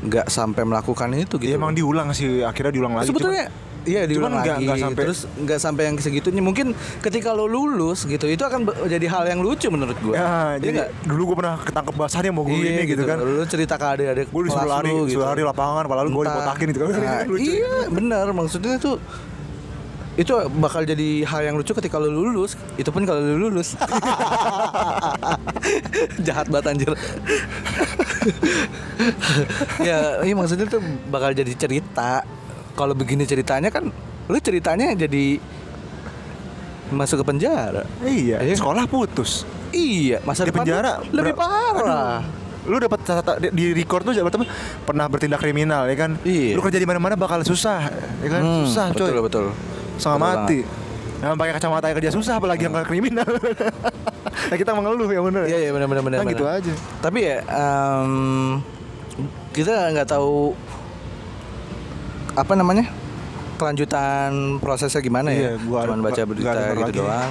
[0.02, 1.46] nggak sampai melakukan itu gitu.
[1.46, 3.08] Iya emang diulang sih akhirnya diulang lagi.
[3.08, 3.46] sebetulnya
[3.82, 6.66] iya diulang cuman lagi nggak sampai- terus nggak sampai yang segitunya mungkin
[7.00, 10.72] ketika lo lulus gitu itu akan jadi hal yang lucu menurut gue ya, Iya jadi
[10.72, 10.88] nggak?
[11.04, 13.16] dulu gue pernah ketangkep basahnya mau gue Iya ini gitu, kan.
[13.18, 16.32] Lu cerita ke adik-adik Gue disuruh lari, lu disuruh lari lapangan, padahal gue Entah.
[16.32, 16.88] dibotakin gitu kan.
[16.94, 17.50] Nah, Lucu.
[17.52, 18.26] Iya, benar.
[18.30, 18.96] Maksudnya tuh
[20.12, 20.28] itu
[20.60, 22.54] bakal jadi hal yang lucu ketika lu lulus.
[22.76, 23.74] Itu pun kalau lu lulus.
[26.26, 26.92] Jahat banget anjir.
[29.82, 32.22] ya, iya maksudnya tuh bakal jadi cerita.
[32.72, 33.92] Kalau begini ceritanya kan
[34.26, 35.36] lu ceritanya jadi
[36.92, 37.82] masuk ke penjara.
[38.04, 38.54] Iya, Iya.
[38.54, 39.48] sekolah putus.
[39.72, 42.20] Iya, masa Di penjara lebih parah.
[42.62, 43.02] Lu dapat
[43.50, 44.46] di- record tuh apa
[44.86, 46.10] pernah bertindak kriminal ya kan?
[46.22, 46.54] Iya.
[46.54, 47.90] Lu kerja di mana-mana bakal susah,
[48.22, 48.42] ya kan?
[48.44, 49.08] Hmm, susah coy.
[49.08, 49.44] Betul, betul.
[49.96, 50.58] Sama Betul mati.
[51.22, 53.26] Yang pakai kacamata yang kerja susah apalagi yang kriminal.
[54.50, 55.42] nah, kita mengeluh ya bener.
[55.48, 56.18] Iya, iya benar benar benar.
[56.22, 56.60] Kan gitu benar.
[56.60, 56.72] aja.
[57.00, 58.12] Tapi ya em,
[59.50, 60.54] kita nggak tahu
[62.32, 62.88] apa namanya
[63.56, 65.62] kelanjutan prosesnya gimana Iya, ya.
[65.62, 66.98] gua Cuman baca berita gitu lagi.
[66.98, 67.30] doang.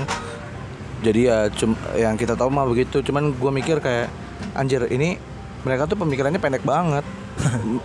[1.02, 3.02] Jadi ya cum, yang kita tahu mah begitu.
[3.02, 4.08] Cuman gue mikir kayak
[4.54, 5.18] anjir ini
[5.66, 7.02] mereka tuh pemikirannya pendek banget.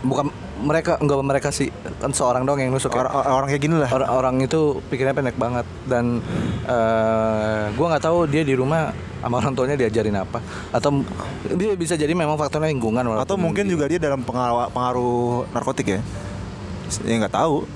[0.05, 3.09] Bukan mereka enggak mereka sih kan seorang dong yang nusuk ya.
[3.09, 3.89] Orang, orang kayak gini lah.
[3.89, 4.61] Orang, orang itu
[4.93, 6.21] pikirnya pendek banget dan
[6.69, 10.39] eh gua nggak tahu dia di rumah sama orang tuanya diajarin apa
[10.71, 11.03] atau
[11.57, 13.75] dia bisa jadi memang faktornya lingkungan Atau mungkin gitu.
[13.75, 16.01] juga dia dalam pengaruh, pengaruh narkotik ya.
[17.03, 17.67] Ya nggak tahu.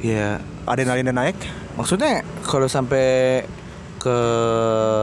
[0.00, 1.36] ya Adrenalinnya naik.
[1.74, 3.42] maksudnya kalau sampai
[3.98, 4.16] ke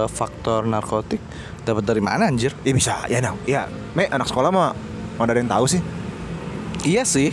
[0.08, 1.22] faktor narkotik
[1.62, 3.34] dapat dari mana anjir Ya bisa, ya nah.
[3.46, 4.74] Ya, me anak sekolah mah
[5.18, 5.82] mana ada yang tahu sih.
[6.82, 7.30] iya sih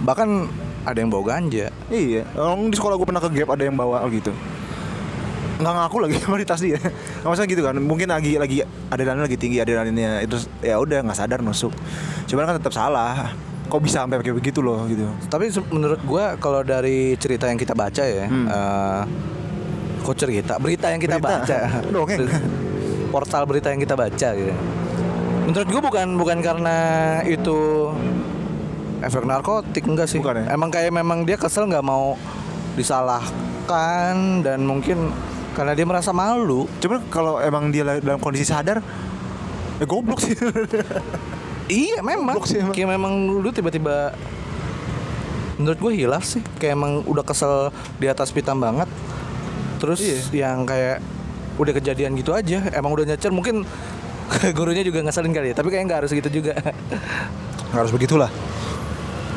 [0.00, 0.46] bahkan
[0.82, 4.02] ada yang bawa ganja Iya, orang di sekolah gue pernah ke gap ada yang bawa
[4.08, 4.32] gitu.
[5.58, 6.80] Nggak ngaku lagi sama di tas dia.
[7.20, 7.74] Nggak masalah gitu kan.
[7.78, 8.56] Mungkin lagi lagi
[8.88, 11.70] adrenalinnya lagi tinggi adrenalinnya itu ya udah nggak sadar nusuk.
[12.26, 13.30] Cuman kan tetap salah.
[13.72, 15.08] Kok bisa sampai kayak begitu loh gitu.
[15.26, 18.44] Tapi menurut gua kalau dari cerita yang kita baca ya, Hmm.
[18.44, 19.02] eh,
[19.98, 21.40] kok cerita berita yang kita Berita?
[21.40, 21.58] baca,
[21.94, 22.28] Dongeng.
[23.08, 24.52] portal berita yang kita baca gitu.
[25.42, 26.76] Menurut gua bukan bukan karena
[27.24, 27.88] itu
[29.00, 30.20] efek narkotik enggak sih.
[30.20, 30.52] Bukan ya?
[30.52, 32.20] Emang kayak memang dia kesel nggak mau
[32.74, 35.08] disalahkan dan mungkin
[35.52, 36.68] karena dia merasa malu.
[36.78, 38.84] Cuman kalau emang dia la- dalam kondisi sadar,
[39.76, 40.36] ya goblok sih.
[41.72, 42.36] Iya memang.
[42.36, 42.74] Goblok sih emang.
[42.76, 44.12] Kayak memang lu tiba-tiba
[45.56, 46.44] menurut gue hilaf sih.
[46.58, 47.54] Kayak emang udah kesel
[47.96, 48.88] di atas pitam banget.
[49.80, 50.46] Terus Iya.
[50.46, 51.00] yang kayak
[51.56, 52.60] udah kejadian gitu aja.
[52.70, 53.64] Emang udah nyecer mungkin
[54.56, 55.56] gurunya juga ngeselin kali ya.
[55.56, 56.52] Tapi kayak nggak harus gitu juga.
[57.70, 58.30] Nggak harus begitulah.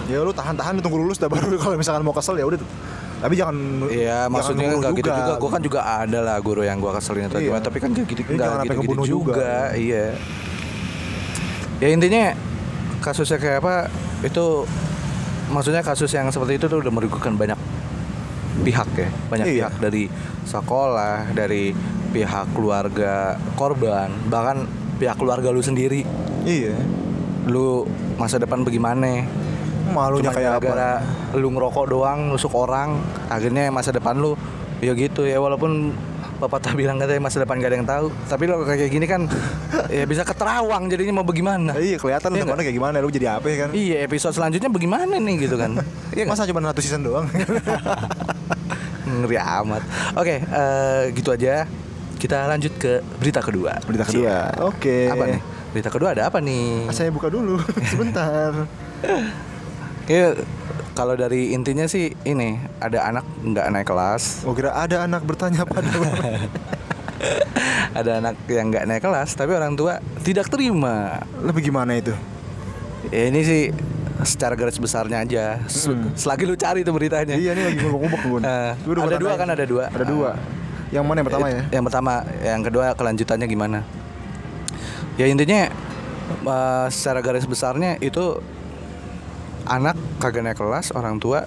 [0.05, 2.59] Ya lu tahan-tahan tunggu lulus dah baru kalau misalkan mau kesel ya udah.
[3.15, 3.55] Tapi jangan
[3.89, 5.33] Iya maksudnya nggak gitu juga.
[5.39, 7.47] Gue kan juga ada lah guru yang gue keselin atau Iya.
[7.49, 7.63] gimana.
[7.63, 9.33] Tapi kan kayak gitu nggak gitu, ngebunuh juga.
[9.33, 9.53] juga.
[9.73, 10.05] Iya.
[11.77, 12.31] Ya intinya
[12.99, 13.75] kasusnya kayak apa
[14.21, 14.63] itu
[15.47, 17.59] maksudnya kasus yang seperti itu tuh udah merugikan banyak
[18.57, 19.53] pihak ya banyak Iya.
[19.67, 20.03] pihak dari
[20.43, 21.75] sekolah dari
[22.09, 24.63] pihak keluarga korban bahkan
[24.95, 26.01] pihak keluarga lu sendiri
[26.41, 26.73] Iya.
[27.45, 27.83] lu
[28.15, 29.27] masa depan bagaimana
[29.85, 31.05] Malunya Cuma kayak apa?
[31.37, 32.97] lu ngerokok doang nusuk orang
[33.29, 34.33] akhirnya masa depan lu
[34.81, 35.93] ya gitu ya walaupun
[36.35, 39.23] bapak tak bilang katanya masa depan gak ada yang tahu tapi lo kayak gini kan
[39.87, 43.47] ya bisa keterawang jadinya mau bagaimana Iya kelihatan Iya depannya kayak gimana lu jadi apa
[43.47, 43.69] ya kan?
[43.71, 45.79] iya episode selanjutnya bagaimana nih gitu kan
[46.17, 46.27] iya?
[46.27, 47.25] Masa cuma satu season doang?
[49.05, 51.63] ngeri amat oke eh, gitu aja
[52.17, 54.49] kita lanjut ke berita kedua Berita kedua.
[54.65, 55.07] Oke.
[55.07, 57.59] apa nih berita kedua ada apa nih Saya buka dulu
[57.91, 58.65] sebentar.
[60.05, 60.41] Kayak
[60.95, 65.61] kalau dari intinya sih ini ada anak nggak naik kelas Oh kira ada anak bertanya
[65.63, 65.91] pada
[67.93, 72.15] ada anak yang nggak naik kelas tapi orang tua tidak terima Lebih gimana itu?
[73.05, 73.61] ya ini sih
[74.17, 77.43] secara garis besarnya aja S- selagi lu cari tuh beritanya Hmm.
[77.43, 78.39] Iya nih lagi ngubek-ngubek gue.
[78.47, 80.31] Eh, ada dua kan ada dua Ada dua.
[80.89, 81.61] Yang mana yang pertama ya?
[81.69, 83.79] yang pertama yang kedua kelanjutannya gimana
[85.15, 85.67] ya intinya
[86.41, 88.39] eh, secara garis besarnya itu
[89.65, 91.43] anak kagak naik kelas orang tua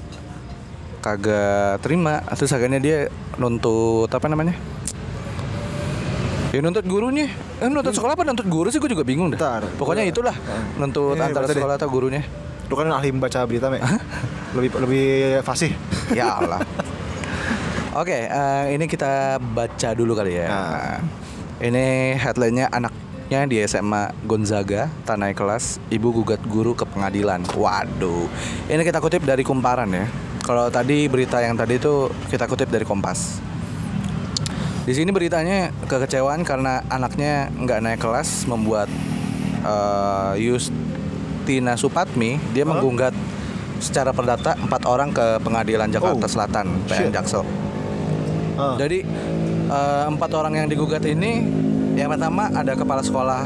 [0.98, 2.98] kagak terima terus akhirnya dia
[3.36, 4.54] nuntut apa namanya
[6.48, 7.28] Ya nuntut gurunya
[7.60, 9.62] Eh nuntut sekolah apa nuntut guru sih gue juga bingung dah Bentar.
[9.76, 10.32] Pokoknya itulah
[10.74, 11.60] Nuntut Eh, antara baca deh.
[11.60, 12.24] sekolah atau gurunya
[12.64, 13.80] Lu kan ahli membaca berita, Me.
[14.52, 15.06] lebih lebih
[15.42, 15.76] fasih.
[16.10, 16.64] Ya Allah
[17.92, 20.96] Oke eh, ini kita baca dulu kali ya Nah.
[21.60, 22.72] Ini headline-nya
[23.28, 28.24] anaknya di SMA Gonzaga Tak naik kelas Ibu gugat guru ke pengadilan Waduh
[28.72, 30.08] Ini kita kutip dari kumparan ya
[30.40, 33.36] Kalau tadi berita yang tadi itu kita kutip dari Kompas
[34.88, 38.88] Di sini beritanya kekecewaan karena anaknya nggak naik kelas membuat
[39.60, 43.12] eh, Justina Supatmi dia menggugat
[43.76, 46.32] secara perdata empat orang ke pengadilan Jakarta Oh.
[46.32, 47.12] Selatan PN.
[47.12, 47.44] Jaksel.
[48.56, 48.80] Ah.
[48.80, 49.04] Jadi
[49.68, 51.44] eh, empat orang yang digugat ini
[51.98, 53.42] yang pertama ada kepala sekolah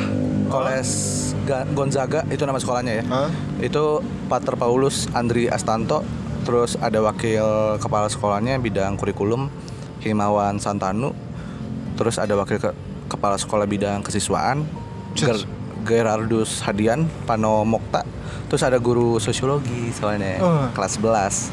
[0.46, 0.90] Koles
[1.42, 3.04] Ga- Gonzaga itu nama sekolahnya ya.
[3.04, 3.30] Hah?
[3.58, 6.04] Itu Pater Paulus Andri Astanto,
[6.42, 7.42] terus ada wakil
[7.78, 9.48] kepala sekolahnya bidang kurikulum
[9.98, 11.16] Himawan Santanu,
[11.96, 12.76] terus ada wakil ke-
[13.08, 14.68] kepala sekolah bidang kesiswaan
[15.14, 15.48] Ger-
[15.82, 18.04] Gerardus Hadian Pano Mokta,
[18.46, 20.68] terus ada guru sosiologi soalnya Oh.
[20.70, 21.48] kelas 11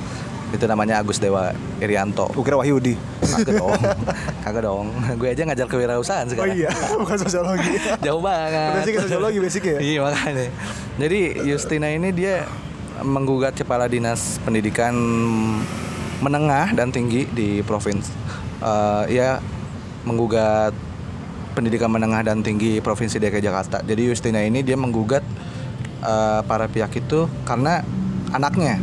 [0.50, 2.26] itu namanya Agus Dewa Irianto.
[2.34, 2.98] Gue kira Wahyudi.
[3.22, 3.82] Kagak dong,
[4.42, 4.86] kagak dong.
[5.22, 6.58] Gue aja ngajar kewirausahaan Oh sekarang.
[6.58, 7.74] iya, bukan sosiologi.
[8.06, 8.82] Jauh banget.
[8.82, 9.78] Basicnya sosiologi, basicnya.
[9.78, 10.48] Iya makanya.
[10.98, 12.50] Jadi Justina ini dia
[13.06, 14.92] menggugat kepala dinas pendidikan
[16.20, 18.12] menengah dan tinggi di provinsi.
[18.60, 19.40] Eh, ya
[20.04, 20.74] menggugat
[21.54, 23.86] pendidikan menengah dan tinggi provinsi DKI Jakarta.
[23.86, 25.22] Jadi Justina ini dia menggugat
[26.02, 27.86] eh, para pihak itu karena
[28.34, 28.82] anaknya.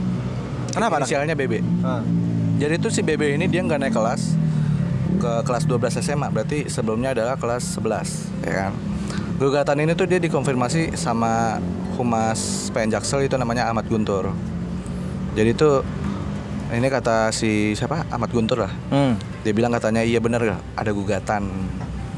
[0.76, 1.00] Kenapa?
[1.00, 1.64] Inisialnya BB.
[1.80, 2.04] Ah.
[2.60, 4.36] Jadi itu si BB ini dia nggak naik kelas
[5.16, 8.72] ke kelas 12 SMA, berarti sebelumnya adalah kelas 11, ya kan.
[9.40, 11.56] Gugatan ini tuh dia dikonfirmasi sama
[11.96, 14.32] Humas PN Jaksel itu namanya Ahmad Guntur.
[15.32, 15.80] Jadi itu
[16.72, 18.72] ini kata si siapa Ahmad Guntur lah.
[18.92, 19.16] Hmm.
[19.44, 21.48] Dia bilang katanya iya bener gak ada gugatan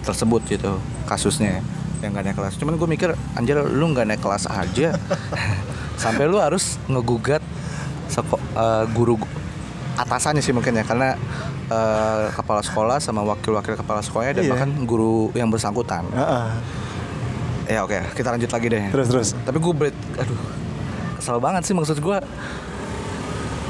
[0.03, 1.63] tersebut gitu kasusnya
[2.03, 2.55] yang gak naik kelas.
[2.59, 4.95] Cuman gue mikir anjir lu nggak naik kelas aja
[6.03, 7.43] sampai lu harus ngegugat
[8.09, 9.17] seko- eh, guru
[9.95, 11.15] atasannya sih mungkin ya karena
[11.69, 14.53] eh, kepala sekolah sama wakil-wakil kepala sekolahnya dan Iya.
[14.53, 16.09] bahkan guru yang bersangkutan.
[16.11, 16.49] Ah, ah.
[17.69, 18.85] Ya oke kita lanjut lagi deh.
[18.89, 19.29] Terus terus.
[19.39, 20.41] Tapi gue berit, aduh
[21.15, 22.19] kesel banget sih maksud gue.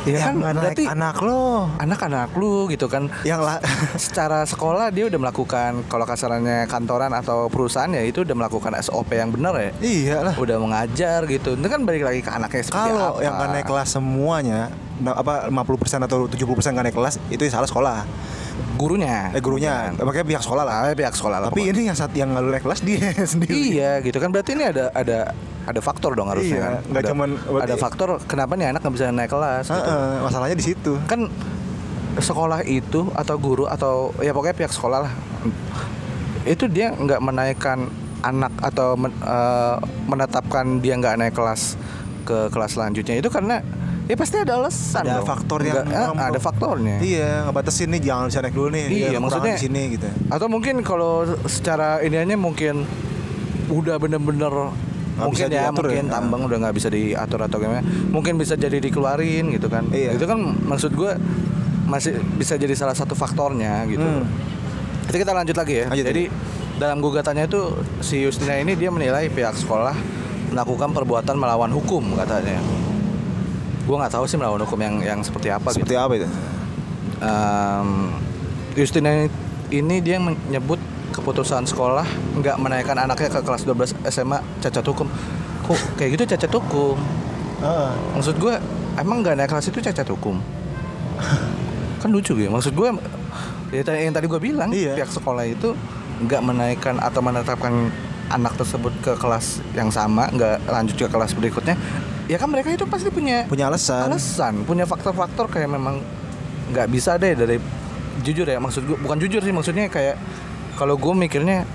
[0.04, 1.66] Ya, kan kan berarti- anak lo.
[1.76, 3.56] Anak-anak lu gitu kan Yang lah.
[3.98, 9.10] secara sekolah dia udah melakukan kalau kasarannya kantoran atau perusahaan ya itu udah melakukan SOP
[9.12, 10.34] yang benar ya iya lah.
[10.34, 13.66] udah mengajar gitu itu kan balik lagi ke anaknya seperti Kalau apa yang nggak naik
[13.66, 14.60] kelas semuanya,
[15.04, 15.56] apa 50%
[16.02, 17.98] atau 70% nggak naik kelas itu salah sekolah.
[18.74, 20.76] gurunya Eh gurunya, makanya pihak sekolah lah.
[20.80, 21.74] Ah, pihak sekolah lah Tapi pokoknya.
[21.74, 23.54] ini yang saat yang nggak naik kelas dia sendiri.
[23.72, 25.30] iya gitu kan berarti ini ada ada
[25.68, 27.28] ada faktor dong harusnya Iya, kan nggak ada, cuman
[27.60, 29.84] ada faktor kenapa nih anak nggak bisa naik kelas gitu.
[29.86, 30.92] Heeh, masalahnya di situ.
[31.04, 31.20] kan
[32.18, 35.12] sekolah itu atau guru atau ya pokoknya pihak sekolah lah
[36.44, 37.86] itu dia nggak menaikkan
[38.20, 41.76] anak atau men- eh, menetapkan dia nggak naik kelas
[42.24, 43.62] ke kelas selanjutnya itu karena
[44.04, 45.28] ya pasti ada alasan Ada dong.
[45.28, 48.84] faktor yang Nggak- eh, ada faktornya Iya, ngebatasin nih jangan bisa naik dulu nih.
[48.88, 50.08] Iya, Ya, maksudnya- di sini gitu.
[50.26, 51.12] atau mungkin kalau
[51.44, 52.88] secara iniannya mungkin
[53.68, 54.72] udah bener-bener
[55.18, 56.12] Nggak mungkin bisa ya diatur mungkin ya.
[56.12, 60.14] tambang udah nggak bisa diatur atau gimana mungkin bisa jadi dikeluarin gitu kan Iya.
[60.14, 61.10] itu kan maksud gue
[61.84, 64.24] masih bisa jadi salah satu faktornya gitu Hmm.
[65.04, 66.22] Itu kita lanjut lagi ya Lanjut, jadi
[66.76, 67.60] dalam gugatannya itu
[67.98, 69.96] si Justina ini dia menilai pihak sekolah
[70.48, 72.60] melakukan perbuatan melawan hukum katanya
[73.82, 76.28] gue nggak tahu sih melawan hukum yang yang seperti apa gitu Seperti apa itu?
[77.18, 77.88] Em,
[78.74, 79.26] Justina
[79.68, 80.78] ini dia menyebut
[81.18, 85.10] keputusan sekolah nggak menaikkan anaknya ke kelas 12 SMA cacat hukum.
[85.60, 86.96] Kok kayak gitu cacat hukum?
[87.58, 87.90] Heeh.
[88.14, 88.54] Maksud gue
[88.96, 90.38] emang nggak naik kelas itu cacat hukum?
[92.00, 92.48] kan lucu gitu.
[92.48, 92.88] Maksud gue
[93.70, 94.94] ya tadi- yang tadi gue bilang Iya.
[94.94, 95.74] pihak sekolah itu
[96.20, 97.90] nggak menaikkan atau menetapkan
[98.28, 101.74] anak tersebut ke kelas yang sama, nggak lanjut ke kelas berikutnya.
[102.28, 104.04] Ya kan mereka itu pasti punya Punya alasan.
[104.06, 106.04] alasan punya faktor-faktor kayak memang
[106.68, 107.56] nggak bisa deh dari
[108.20, 110.20] jujur ya maksud gue bukan jujur sih maksudnya kayak
[110.78, 111.66] kalau gue mikirnya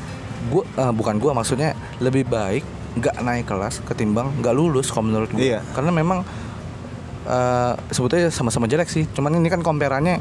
[0.46, 2.64] gue eh, bukan gue maksudnya lebih baik
[2.94, 5.60] nggak naik kelas ketimbang nggak lulus kalau menurut gue Iya.
[5.72, 6.24] karena memang
[7.26, 9.04] eh, sebetulnya sama-sama jelek sih.
[9.08, 10.20] Cuman ini kan komperannya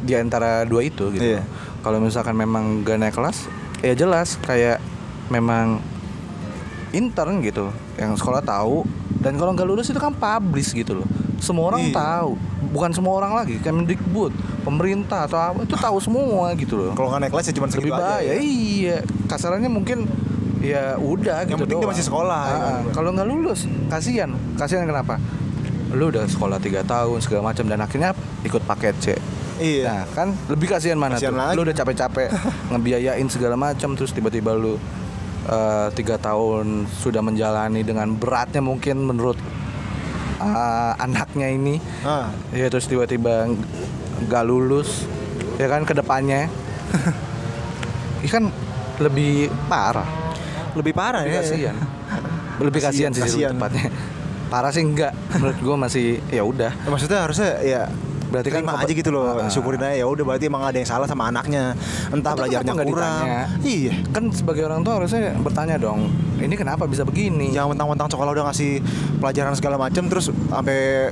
[0.00, 1.26] di antara dua itu gitu.
[1.28, 1.42] Iya.
[1.80, 3.48] kalau misalkan memang gak naik kelas
[3.80, 4.76] ya jelas kayak
[5.28, 5.80] memang
[6.90, 8.82] intern gitu yang sekolah tahu.
[9.16, 11.08] Dan kalau nggak lulus itu kan publish gitu loh.
[11.38, 11.94] Semua orang Iya.
[11.94, 12.30] tahu.
[12.70, 14.30] Bukan semua orang lagi Kemendikbud
[14.60, 17.90] pemerintah atau apa itu tahu semua gitu loh Kalau nggak naik kelas ya cuma segitu
[17.90, 18.20] lebih aja.
[18.20, 18.34] ya.
[18.36, 18.96] iya
[19.26, 19.98] kasarannya mungkin
[20.60, 22.82] ya udah Yang gitu penting dia masih sekolah, ya Ah, kan?
[22.92, 25.16] kalau nggak lulus kasihan kasihan kenapa
[25.90, 28.10] lu udah sekolah tiga tahun segala macam dan akhirnya
[28.42, 29.06] ikut paket C
[29.58, 29.84] Iya.
[29.84, 31.52] Nah kan lebih kasihan mana Kasihan tuh lagi.
[31.52, 32.28] Lu udah capek-capek
[32.72, 34.80] ngebiayain segala macam Terus tiba-tiba lu
[35.44, 39.36] eh, Tiga tahun sudah menjalani dengan beratnya mungkin menurut
[40.38, 43.52] eh, anaknya ini Ah, Ya terus tiba-tiba
[44.22, 45.04] nggak lulus
[45.56, 46.48] Ya kan ke depannya
[48.20, 48.44] Ini kan
[48.98, 50.06] lebih parah
[50.70, 51.42] lebih parah Lebih ya.
[51.42, 51.76] kasihan
[52.58, 53.52] Lebih kasihan sih Kasihan.
[53.54, 53.88] tepatnya
[54.46, 57.82] Parah sih enggak Menurut gua masih ya udah Ya, maksudnya harusnya ya
[58.30, 59.50] Berarti kan terima aja gitu loh Ah.
[59.50, 61.74] syukurin aja ya udah berarti emang ada yang salah sama anaknya
[62.08, 63.42] entah Atau belajarnya kurang ditanya?
[63.60, 66.06] iya Kan sebagai orang tua harusnya bertanya dong,
[66.38, 67.50] ini kenapa bisa begini?
[67.50, 68.78] jangan mentang-mentang sekolah udah ngasih
[69.18, 71.10] pelajaran segala macam terus sampai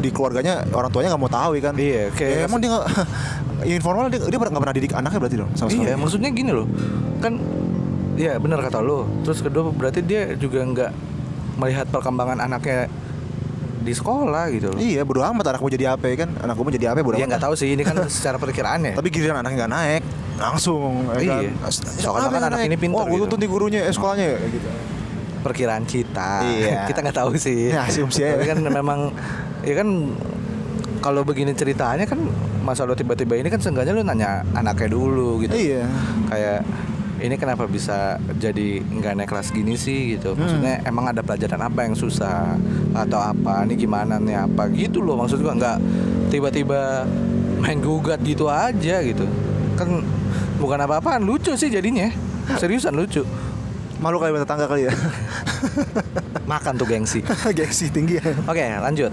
[0.00, 2.84] di keluarganya orang tuanya nggak mau tahu ya kan Iya, kayak- Ya, emang dia nggak
[3.68, 6.50] ya informal dia dia nggak pernah didik anaknya berarti dong sama sekali Iya, maksudnya gini
[6.50, 6.66] loh.
[7.18, 7.34] Kan
[8.12, 9.08] Iya benar kata lo.
[9.22, 10.90] Terus kedua berarti dia juga nggak
[11.56, 12.84] melihat perkembangan anaknya
[13.80, 14.78] di sekolah gitu loh.
[14.78, 16.36] Iya, bodo amat anak mau jadi apa ya kan?
[16.38, 17.30] Anak gue mau jadi apa bodo Dia amat.
[17.30, 18.92] nggak tahu sih ini kan secara perkiraannya.
[18.92, 20.02] Tapi giliran anaknya nggak naik,
[20.36, 21.48] langsung ya Iya.
[21.56, 21.72] kan?
[21.72, 22.68] Seakan-akan Apa yang anak naik?
[22.68, 23.24] ini pinter Wah, gue gitu.
[23.26, 24.68] tuntun di gurunya, eh sekolahnya ya gitu.
[25.40, 26.30] perkiraan kita.
[26.44, 26.76] Iya.
[26.92, 27.72] kita nggak tahu sih.
[27.72, 28.36] Ya, asumsi aja.
[28.36, 29.00] Tapi kan memang
[29.64, 29.88] ya kan
[31.00, 32.20] kalau begini ceritanya kan
[32.60, 35.56] masa lo tiba-tiba ini kan seenggaknya lo nanya anaknya dulu gitu.
[35.56, 35.88] Iya.
[36.28, 36.60] Kayak
[37.20, 40.32] ini kenapa bisa jadi nggak naik kelas gini sih gitu.
[40.32, 40.40] Hmm.
[40.44, 42.56] Maksudnya emang ada pelajaran apa yang susah
[42.96, 43.64] atau apa?
[43.68, 45.78] Ini gimana nih apa gitu loh maksud gua nggak
[46.32, 47.04] tiba-tiba
[47.60, 49.24] main gugat gitu aja gitu.
[49.76, 50.04] Kan
[50.60, 52.12] bukan apa-apaan lucu sih jadinya.
[52.56, 53.24] Seriusan lucu.
[54.00, 54.94] Malu kali tetangga kali ya.
[56.48, 57.20] Makan tuh gengsi.
[57.56, 58.32] Gengsi tinggi ya.
[58.48, 59.12] Oke, lanjut.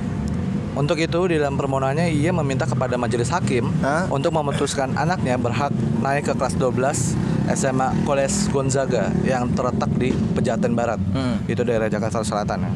[0.77, 4.05] Untuk itu di dalam permohonannya ia meminta kepada majelis hakim Hah?
[4.13, 5.73] untuk memutuskan anaknya berhak
[6.05, 11.01] naik ke kelas 12 SMA Koles Gonzaga yang terletak di Pejaten Barat.
[11.17, 11.41] Hmm.
[11.49, 12.71] Itu daerah Jakarta Selatan ya.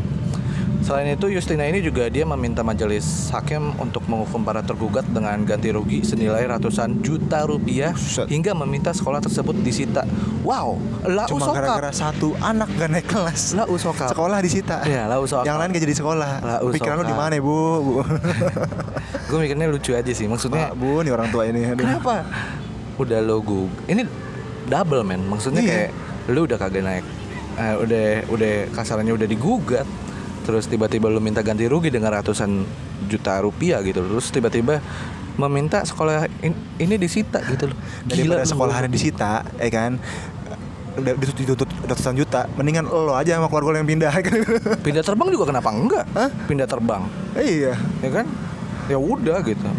[0.81, 5.69] Selain itu Justina ini juga dia meminta majelis hakim untuk menghukum para tergugat dengan ganti
[5.69, 8.25] rugi senilai ratusan juta rupiah Buset.
[8.25, 10.01] hingga meminta sekolah tersebut disita.
[10.41, 11.55] Wow, lah Cuma usokap.
[11.55, 13.53] gara-gara satu anak gak naik kelas.
[13.53, 14.09] Lah usokap.
[14.09, 14.81] Sekolah disita.
[14.83, 15.45] Iya, lah usokap.
[15.45, 16.31] Yang lain gak jadi sekolah.
[16.39, 17.05] Lah Pikiran lu usokap.
[17.05, 17.55] di mana, Bu?
[17.79, 17.93] Bu.
[19.29, 20.25] Gue mikirnya lucu aja sih.
[20.25, 21.61] Maksudnya Pak, Bu, nih orang tua ini.
[21.63, 21.85] Aduh.
[21.85, 22.25] Kenapa?
[22.97, 23.69] Udah lo gug.
[23.85, 24.01] Ini
[24.65, 25.21] double men.
[25.23, 25.71] Maksudnya Iya.
[25.71, 25.91] kayak
[26.27, 27.05] lu udah kagak naik.
[27.53, 29.85] Eh, udah udah kasarannya udah digugat.
[30.41, 32.65] Terus tiba-tiba lu minta ganti rugi dengan ratusan
[33.05, 34.01] juta rupiah gitu.
[34.01, 34.81] Terus tiba-tiba
[35.33, 37.77] meminta sekolah in- ini disita gitu loh.
[38.03, 39.95] Daripada sekolahannya disita, ya kan?
[40.91, 44.37] Udah dituntut, dituntut ratusan juta, mendingan lo aja sama keluarga lo yang pindah kan.
[44.77, 46.03] Pindah terbang juga kenapa enggak?
[46.11, 46.29] Hah?
[46.45, 47.07] Pindah terbang.
[47.37, 47.79] iya.
[48.03, 48.25] Ya kan?
[48.91, 49.69] Ya udah gitu.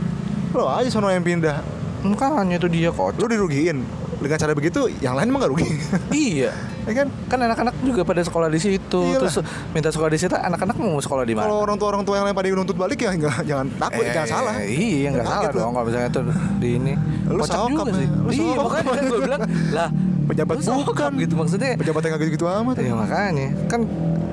[0.57, 1.61] Lo aja sono yang pindah.
[2.01, 3.21] Makanya itu dia kocok.
[3.21, 3.85] Lo dirugiin.
[4.23, 5.67] Dengan cara begitu, yang lain emang gak rugi.
[6.31, 6.51] iya.
[6.87, 7.07] ya kan?
[7.27, 9.03] Kan anak-anak juga pada sekolah di situ.
[9.03, 9.27] Iyalah.
[9.27, 9.35] Terus
[9.75, 11.51] minta sekolah di situ, anak-anak mau sekolah di mana?
[11.51, 14.29] Kalau orang tua orang tua yang lain pada nuntut balik ya nggak jangan takut, jangan
[14.31, 14.55] salah.
[14.63, 16.23] Iya, nggak salah dong kalau misalnya tuh
[16.63, 16.93] di ini.
[17.27, 18.07] Lu sokap sih.
[18.07, 19.43] lu Iya, makanya kan gue bilang,
[19.75, 19.91] lah
[20.23, 21.11] Pejabat bukan.
[21.19, 21.75] gitu maksudnya.
[21.77, 22.77] Pejabat yang nggak gitu-gitu amat.
[22.79, 23.81] Iya makanya kan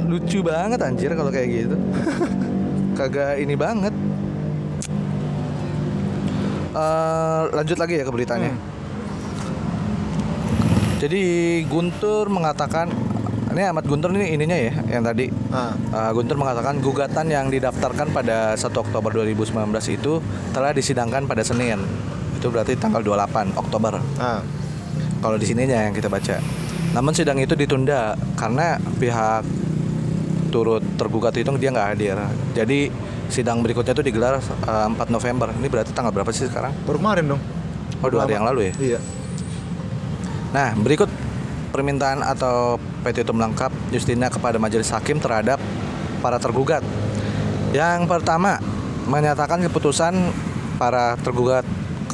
[0.10, 1.76] lucu banget anjir kalau kayak gitu.
[2.98, 3.94] Kagak ini banget.
[6.70, 8.52] Eh, lanjut lagi ya ke beritanya.
[8.54, 8.79] Hmm.
[11.00, 11.22] Jadi
[11.72, 12.92] Guntur mengatakan
[13.50, 15.74] ini Ahmad Guntur ini ininya ya yang tadi Ah.
[15.90, 19.56] Uh, Guntur mengatakan gugatan yang didaftarkan pada 1 Oktober 2019
[19.90, 20.22] itu
[20.54, 21.82] telah disidangkan pada Senin.
[22.38, 23.98] Itu berarti tanggal 28 Oktober.
[24.22, 24.44] Ah.
[25.24, 26.38] Kalau di sininya yang kita baca.
[26.94, 29.44] Namun sidang itu ditunda karena pihak
[30.54, 32.18] turut tergugat itu dia nggak hadir.
[32.54, 32.92] Jadi
[33.30, 35.50] sidang berikutnya itu digelar uh, 4 November.
[35.56, 36.76] Ini berarti tanggal berapa sih sekarang?
[36.86, 37.42] Baru kemarin dong.
[38.00, 38.74] Oh, dua hari yang lalu ya?
[38.78, 39.00] Iya.
[40.50, 41.10] Nah, berikut
[41.70, 45.62] permintaan atau petitum lengkap Justina kepada majelis hakim terhadap
[46.20, 46.82] para tergugat.
[47.70, 48.58] Yang pertama,
[49.06, 50.14] menyatakan keputusan
[50.82, 51.64] para tergugat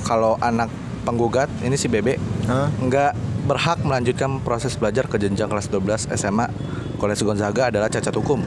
[0.03, 0.67] kalau anak
[1.05, 2.17] penggugat ini si Bebe
[2.49, 2.67] Hah?
[2.81, 3.13] nggak
[3.45, 6.49] berhak melanjutkan proses belajar ke jenjang kelas 12 SMA
[6.97, 8.41] Koles Gonzaga adalah cacat hukum.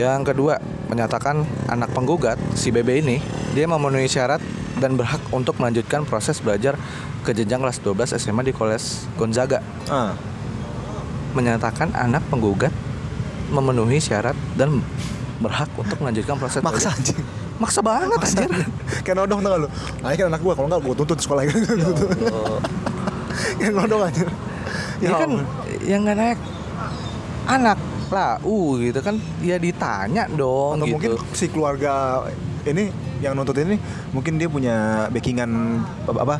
[0.00, 0.56] Yang kedua,
[0.88, 3.20] menyatakan anak penggugat si Bebe ini
[3.52, 4.40] dia memenuhi syarat
[4.80, 6.78] dan berhak untuk melanjutkan proses belajar
[7.20, 9.60] ke jenjang kelas 12 SMA di Koles Gonzaga.
[9.88, 10.16] Ah.
[11.36, 12.72] Menyatakan anak penggugat
[13.50, 14.82] memenuhi syarat dan
[15.40, 17.20] berhak untuk melanjutkan proses Maksa anjing.
[17.60, 18.50] Maksa banget anjir.
[19.04, 19.68] Kayak nodong tau gak lu?
[20.00, 21.58] Nah, ini kan anak gua kalau enggak gua tuntut sekolah gitu.
[23.60, 24.24] Kayak nodong aja.
[25.00, 25.30] Ya kan
[25.80, 26.38] yang nggak naik
[27.48, 27.78] anak
[28.10, 30.94] lah, uh gitu kan ya ditanya dong Atau gitu.
[30.98, 32.26] mungkin si keluarga
[32.66, 33.76] ini yang nuntut ini
[34.10, 34.76] mungkin dia punya
[35.08, 35.50] backingan
[36.04, 36.36] apa apa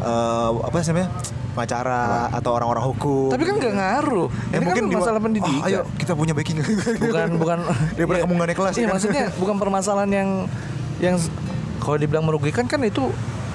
[0.00, 1.10] eh, apa sih namanya
[1.54, 3.30] pengacara atau orang-orang hukum.
[3.30, 4.26] Tapi kan nggak ngaruh.
[4.50, 5.62] Ya, Ini kan di- masalah Oh, pendidikan.
[5.62, 6.58] ayo kita punya backing.
[6.98, 7.58] bukan bukan
[7.96, 8.92] Daripada kamu nggak naik kelas, Iya, ya kan?
[8.92, 10.28] maksudnya bukan permasalahan yang
[10.98, 11.16] yang
[11.78, 13.06] kalau dibilang merugikan kan itu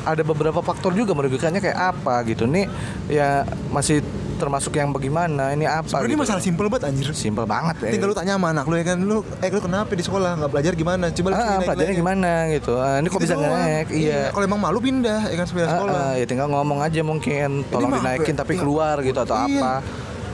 [0.02, 2.48] ada beberapa faktor juga merugikannya kayak apa gitu.
[2.48, 2.72] Nih
[3.08, 4.00] ya masih
[4.40, 6.24] termasuk yang bagaimana, ini apa Sebenarnya gitu.
[6.24, 7.08] masalah simpel banget anjir.
[7.14, 7.90] simpel banget ya.
[7.92, 10.50] Tinggal lu tanya sama anak lu ya kan, lu eh lu kenapa di sekolah nggak
[10.50, 11.06] belajar gimana?
[11.10, 12.00] Coba lu ah, naik pelajarannya lagi.
[12.00, 12.74] gimana gitu.
[12.76, 13.52] Ah, ini kok Gitu bisa doang.
[13.52, 13.86] naik?
[13.90, 14.22] Iya.
[14.32, 16.02] Kalau emang malu pindah ya kan sepeda Ah, sekolah.
[16.02, 19.60] ah, ya tinggal ngomong aja mungkin tolong dinaikin tapi Tinggal- keluar gitu atau Iya.
[19.60, 19.74] apa.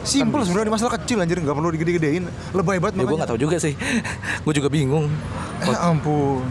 [0.05, 2.23] Simpel Kan sebenarnya masalah kecil anjir nggak perlu digede-gedein.
[2.53, 3.73] Lebay banget Ya gue nggak tahu juga sih.
[4.45, 5.09] gue juga bingung.
[5.59, 6.45] Eh, ampun.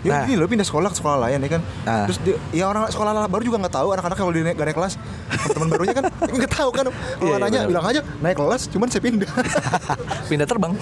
[0.00, 0.24] Ya Nah.
[0.24, 1.62] gini loh pindah sekolah ke sekolah lain ya kan.
[1.84, 2.04] Ah.
[2.08, 4.78] Terus dia, ya orang sekolah baru juga nggak tahu anak-anak kalau dia naik, gak naik
[4.80, 4.94] kelas.
[5.52, 6.04] Teman barunya kan
[6.40, 6.84] nggak tahu kan.
[6.88, 7.68] Kalau Iya, nanya benar.
[7.68, 9.30] bilang aja naik kelas, cuman saya pindah.
[10.30, 10.72] Pindah terbang.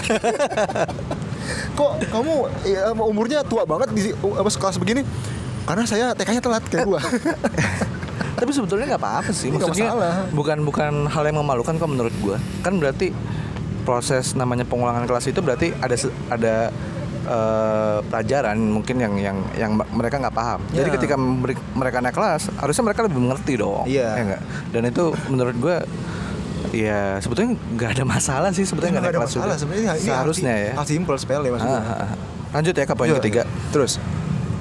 [1.79, 5.03] Kok kamu ya, umurnya tua banget di apa kelas begini?
[5.65, 7.01] Karena saya TK-nya telat kayak gua.
[8.39, 9.51] Tapi sebetulnya nggak apa-apa sih.
[9.51, 9.91] Maksudnya
[10.31, 12.37] bukan bukan hal yang memalukan kok menurut gua.
[12.63, 13.11] Kan berarti
[13.83, 15.97] proses namanya pengulangan kelas itu berarti ada
[16.29, 16.55] ada
[17.29, 20.61] eh, pelajaran mungkin yang yang yang mereka nggak paham.
[20.71, 20.95] Jadi Ya.
[20.97, 23.85] ketika memberi- mereka naik kelas, harusnya mereka lebih mengerti dong.
[23.85, 24.09] Iya.
[24.17, 24.43] Ya nggak?
[24.73, 25.77] Dan itu menurut gua
[26.69, 29.93] ya sebetulnya nggak ada masalah sih sebetulnya nggak Nggak ada kelas masalah sebenarnya.
[29.95, 30.73] Ini Seharusnya ya.
[30.75, 31.77] Hal simpel sepele maksud gua.
[31.77, 32.11] Ah, ah, ah.
[32.51, 33.17] Lanjut ya ke poin Iya.
[33.21, 33.43] ketiga.
[33.71, 34.01] Terus.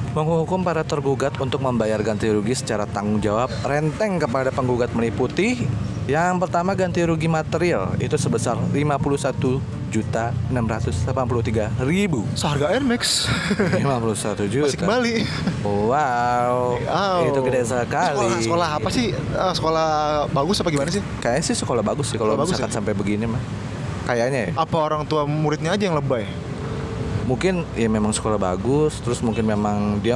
[0.09, 5.61] Menghukum para tergugat untuk membayar ganti rugi secara tanggung jawab renteng kepada penggugat meliputi
[6.05, 14.47] yang pertama ganti rugi material itu sebesar 51 juta 683 ribu Seharga Air Max 51
[14.53, 15.15] juta masih kembali.
[15.63, 17.19] wow Wow.
[17.25, 19.07] itu gede sekali Sekolah, sekolah apa sih?
[19.13, 19.87] Eh, sekolah
[20.29, 20.99] bagus apa gimana sih?
[21.17, 22.73] kayaknya sih sekolah bagus sih kalau misalkan ya?
[22.73, 23.41] sampai begini mah
[24.03, 26.27] kayaknya ya Apa orang tua muridnya aja yang lebay?
[27.23, 30.15] mungkin ya memang sekolah bagus terus mungkin memang dia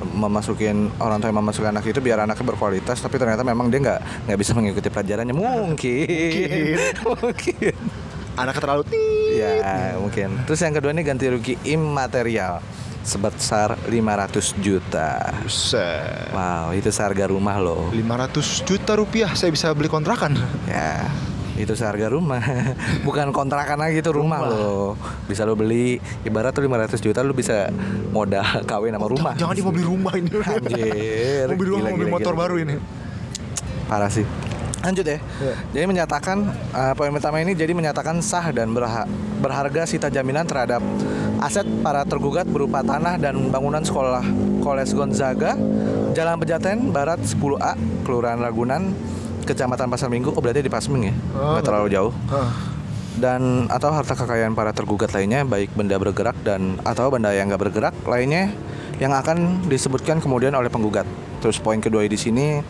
[0.00, 4.00] memasukin orang tua yang memasukin anak itu biar anaknya berkualitas tapi ternyata memang dia nggak
[4.24, 7.76] nggak bisa mengikuti pelajarannya mungkin mungkin
[8.34, 9.08] Anaknya terlalu tinggi.
[9.30, 12.58] ya mungkin terus yang kedua ini ganti rugi imaterial
[13.00, 16.28] sebesar 500 juta Buset.
[16.30, 20.34] wow itu seharga rumah loh 500 juta rupiah saya bisa beli kontrakan.
[20.66, 21.06] ya
[21.54, 22.40] itu seharga rumah
[23.06, 24.50] bukan kontrakan lagi itu rumah, Rumah.
[24.50, 24.88] loh
[25.24, 27.70] bisa lo beli ibarat tuh 500 juta lo bisa
[28.10, 30.28] modal kawin sama rumah Jangan dia mau beli rumah ini.
[30.32, 32.42] Anjir, Mau beli rumah, gila, mau beli gila, motor gila.
[32.42, 32.74] baru ini.
[33.86, 34.24] parah sih
[34.80, 35.54] lanjut ya Iya.
[35.70, 36.36] jadi menyatakan
[36.70, 39.04] uh, poin pertama ini jadi menyatakan sah dan berha-
[39.38, 40.80] berharga sita jaminan terhadap
[41.38, 44.24] aset para tergugat berupa tanah dan bangunan sekolah
[44.58, 45.56] Koles Gonzaga
[46.10, 48.92] Jalan Pejaten Barat 10A Kelurahan Ragunan
[49.42, 52.52] Kecamatan Pasar Minggu oh berarti di Pasming ya Oh, nggak terlalu jauh Ah.
[53.12, 57.62] dan atau harta kekayaan para tergugat lainnya baik benda bergerak dan atau benda yang nggak
[57.62, 58.52] bergerak lainnya
[58.96, 61.08] yang akan disebutkan kemudian oleh penggugat.
[61.38, 62.60] Terus poin kedua di sini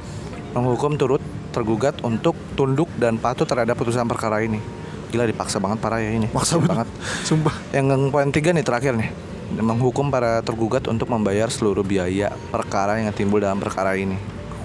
[0.52, 1.18] menghukum turut
[1.50, 4.62] tergugat untuk tunduk dan patuh terhadap putusan perkara ini.
[5.10, 6.30] Gila dipaksa banget parah ya ini.
[6.30, 6.86] Maksa banget.
[7.26, 7.50] Sumpah.
[7.74, 9.10] Yang poin tiga nih terakhir nih
[9.58, 14.14] menghukum para tergugat untuk membayar seluruh biaya perkara yang timbul dalam perkara ini.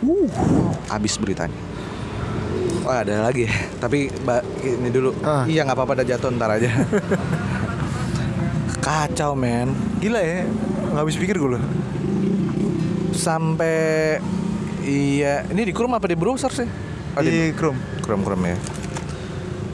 [0.06, 0.30] Uh,
[0.86, 1.58] habis beritanya.
[2.86, 3.54] Wah ada lagi ya.
[3.82, 5.18] Tapi ba- ini dulu.
[5.26, 5.50] Ah.
[5.50, 6.70] Iya nggak apa-apa ada jatuh ntar aja.
[8.86, 9.74] Kacau men.
[9.98, 10.46] Gila ya.
[10.94, 11.64] Nggak habis pikir gue loh.
[13.18, 14.22] Sampai
[14.86, 16.66] iya ini di Chrome apa di browser sih?
[17.16, 17.78] Oh, Di Chrome.
[18.00, 18.56] Chrome Chrome ya.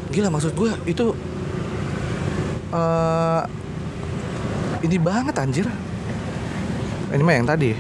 [0.10, 1.06] Gila maksud gue itu
[2.72, 3.42] eh
[4.82, 5.68] ini banget anjir.
[7.12, 7.76] Ini mah yang tadi.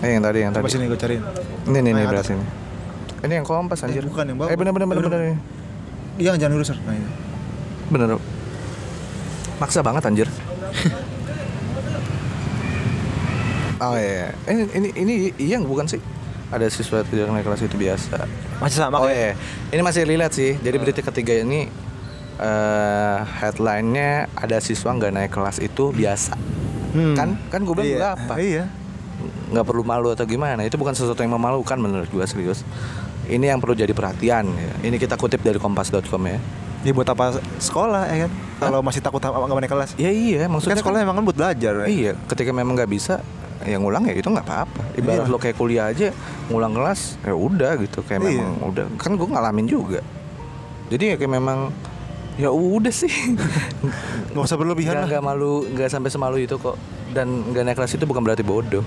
[0.00, 0.74] Eh yang tadi yang Coba tadi.
[0.74, 1.22] sini gue cariin.
[1.66, 2.32] Ini nih nih Nah, belah atas.
[2.32, 2.44] sini.
[3.20, 4.02] Ini yang kompas anjir.
[4.02, 4.48] bukan yang bawah.
[4.48, 4.72] Eh Eh, bener.
[4.72, 4.86] bener.
[4.88, 5.36] bener.
[6.16, 6.72] Iya jangan lurus.
[6.72, 7.08] Nah, ini.
[7.88, 8.16] Bener.
[9.60, 10.28] Maksa banget anjir.
[13.80, 14.32] oh iya.
[14.48, 16.00] Ini ini ini iya bukan sih?
[16.50, 18.26] Ada siswa tidak naik kelas itu biasa.
[18.58, 19.70] Masih sama Oh kayak- iya.
[19.70, 20.52] Ini masih relate sih.
[20.56, 21.70] Jadi berita ketiga ini
[22.36, 26.34] eh headline-nya ada siswa nggak naik kelas itu biasa.
[26.90, 27.14] Hmm.
[27.14, 27.98] Kan kan gue bilang Iya.
[27.98, 28.34] nggak apa.
[28.38, 28.64] Iya.
[29.50, 32.64] nggak perlu malu atau gimana itu bukan sesuatu yang memalukan menurut gua serius
[33.26, 34.72] ini yang perlu jadi perhatian ya.
[34.80, 36.38] ini kita kutip dari kompas.com ya
[36.80, 38.30] Ini buat apa sekolah ya kan?
[38.58, 39.90] Kalau masih takut sama nggak naik kelas.
[39.94, 41.72] ya iya Kan maksudnya sekolah emang kan buat belajar.
[41.76, 41.86] ya.
[41.86, 43.20] iya ketika memang nggak bisa
[43.62, 44.82] ya ngulang ya itu nggak apa-apa.
[44.94, 45.32] Ibarat Iya.
[45.32, 46.08] lo kayak kuliah aja
[46.46, 48.00] ngulang kelas ya udah gitu.
[48.02, 48.28] Kayak Iya.
[48.40, 48.84] memang udah.
[48.96, 50.00] Kan gua ngalamin juga.
[50.88, 51.58] Jadi ya kayak memang
[52.34, 53.10] ya udah sih.
[54.30, 55.08] Nggak usah berlebihan nggak lah.
[55.10, 56.74] nggak malu nggak sampai semalu itu kok.
[57.10, 58.82] Dan nggak naik kelas itu bukan berarti bodoh.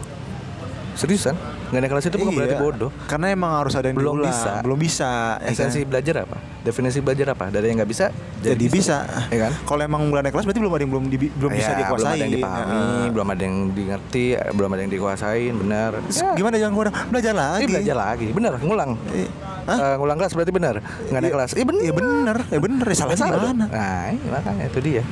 [0.93, 1.35] Seriusan
[1.73, 2.37] nggak naik kelas itu bukan Iya.
[2.37, 4.29] berarti bodoh Karena emang harus ada yang Belum diulang.
[4.29, 4.51] bisa.
[4.61, 5.11] Belum bisa.
[5.35, 5.89] ya esensi kan?
[5.89, 8.05] belajar apa definisi belajar apa dari yang nggak bisa
[8.39, 8.97] Jadi bisa.
[9.27, 11.71] ya kan Kalau emang nggak naik kelas berarti belum ada yang belum di- belum bisa
[11.71, 11.97] Ya, dikuasai.
[11.97, 13.05] belum ada yang dipahami Heeh.
[13.09, 17.59] belum ada yang dimengerti belum ada yang dikuasain benar ya, Gimana jangan gua belajar lagi?
[17.59, 19.27] ini belajar lagi benar ngulang Eh,
[19.63, 19.77] Hah?
[19.81, 21.33] Eh, ngulang kelas berarti benar nggak naik Iya.
[21.33, 23.65] kelas iya benar Iya bener, ya bener, ya salahnya Salah gimana?
[23.65, 25.03] Nah, ini makanya itu dia.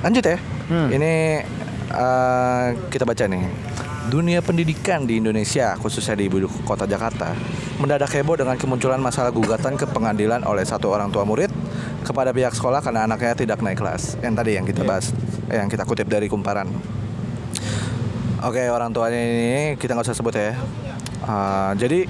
[0.00, 0.36] Lanjut ya.
[0.66, 0.88] Hmm.
[0.90, 1.12] Ini
[1.90, 3.42] eh, kita baca nih.
[4.04, 7.32] Dunia pendidikan di Indonesia, khususnya di ibu kota Jakarta,
[7.80, 11.48] mendadak heboh dengan kemunculan masalah gugatan ke pengadilan oleh satu orang tua murid
[12.04, 14.20] kepada pihak sekolah karena anaknya tidak naik kelas.
[14.20, 14.88] Yang tadi yang kita Iya.
[14.92, 15.06] bahas,
[15.48, 16.68] eh, yang kita kutip dari kumparan.
[18.44, 20.52] Oke, orang tuanya ini kita nggak usah sebut ya.
[21.24, 22.00] Eh, jadi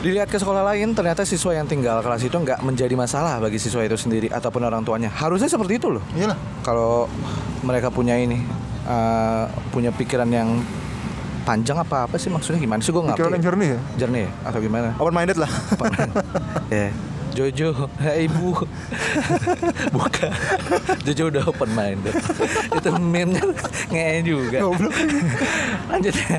[0.00, 3.84] Dilihat ke sekolah lain, ternyata siswa yang tinggal kelas itu nggak menjadi masalah bagi siswa
[3.84, 5.12] itu sendiri ataupun orang tuanya.
[5.12, 6.00] Harusnya seperti itu loh.
[6.16, 6.40] Iyalah.
[6.64, 7.04] Kalau
[7.60, 8.40] mereka punya ini
[8.90, 10.58] eh, punya pikiran yang
[11.46, 12.60] panjang apa apa sih maksudnya?
[12.60, 12.90] Gimana sih?
[12.90, 13.80] Gue ngerti Pikiran yang jernih ya?
[14.06, 14.30] jernih ya?
[14.50, 14.88] atau gimana?
[14.98, 15.50] Open minded lah.
[16.68, 16.90] ya.
[17.30, 18.58] Jojo, hai ibu.
[19.94, 20.30] Bukan.
[21.06, 22.10] Jojo udah open minded
[22.82, 23.46] Itu meme-nya
[23.86, 24.58] nge juga.
[25.86, 26.14] Lanjut.
[26.18, 26.38] Ya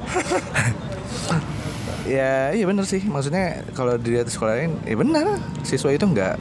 [2.02, 3.08] Ya iya bener sih.
[3.08, 5.40] Maksudnya kalau dilihat di sekolah lain Ya bener.
[5.64, 6.36] Siswa itu enggak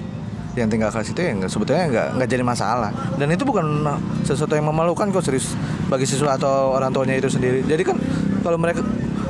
[0.58, 2.90] yang tinggal kelas itu ya nggak sebetulnya nggak nggak jadi masalah.
[3.14, 3.86] Dan itu bukan
[4.26, 5.54] sesuatu yang memalukan kok serius
[5.91, 7.99] bagi siswa atau orang tuanya itu sendiri jadi kan
[8.41, 8.80] kalau mereka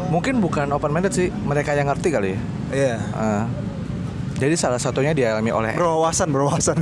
[0.08, 2.40] mungkin bukan open minded sih mereka yang ngerti kali ya
[2.70, 2.94] Iya.
[3.10, 3.44] Ah.
[4.36, 6.78] jadi salah satunya dialami oleh Berwawasan, berwawasan.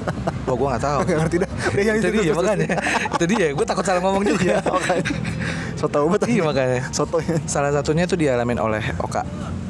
[0.50, 1.50] oh gue nggak tahu Gak ngerti dah.
[1.72, 2.68] Yang itu dia makanya
[3.14, 5.04] itu dia gue takut salah ngomong juga Iya, makanya.
[5.74, 6.28] So tau banget.
[6.28, 7.36] iya makanya Sotonya.
[7.46, 9.22] salah satunya itu dialamin oleh Oka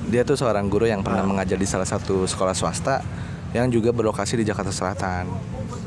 [0.08, 2.98] dia tuh seorang guru yang pernah mengajar di salah satu sekolah swasta
[3.52, 5.30] yang juga berlokasi di Jakarta Selatan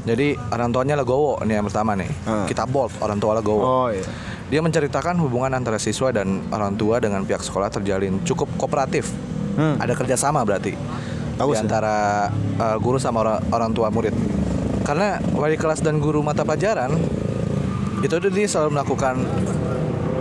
[0.03, 2.43] jadi orang tuanya Legowo ini yang pertama nih Ah.
[2.43, 4.03] kita bold orang tua Legowo Oh iya.
[4.45, 9.07] dia menceritakan hubungan antara siswa dan orang tua dengan pihak sekolah terjalin cukup kooperatif
[9.53, 9.77] Hmm.
[9.77, 11.63] ada kerjasama berarti di Bagus ya.
[11.63, 12.25] antara
[12.57, 14.13] uh, guru sama orang, orang tua murid
[14.81, 16.89] karena wali kelas dan guru mata pelajaran
[18.01, 19.21] itu dia selalu melakukan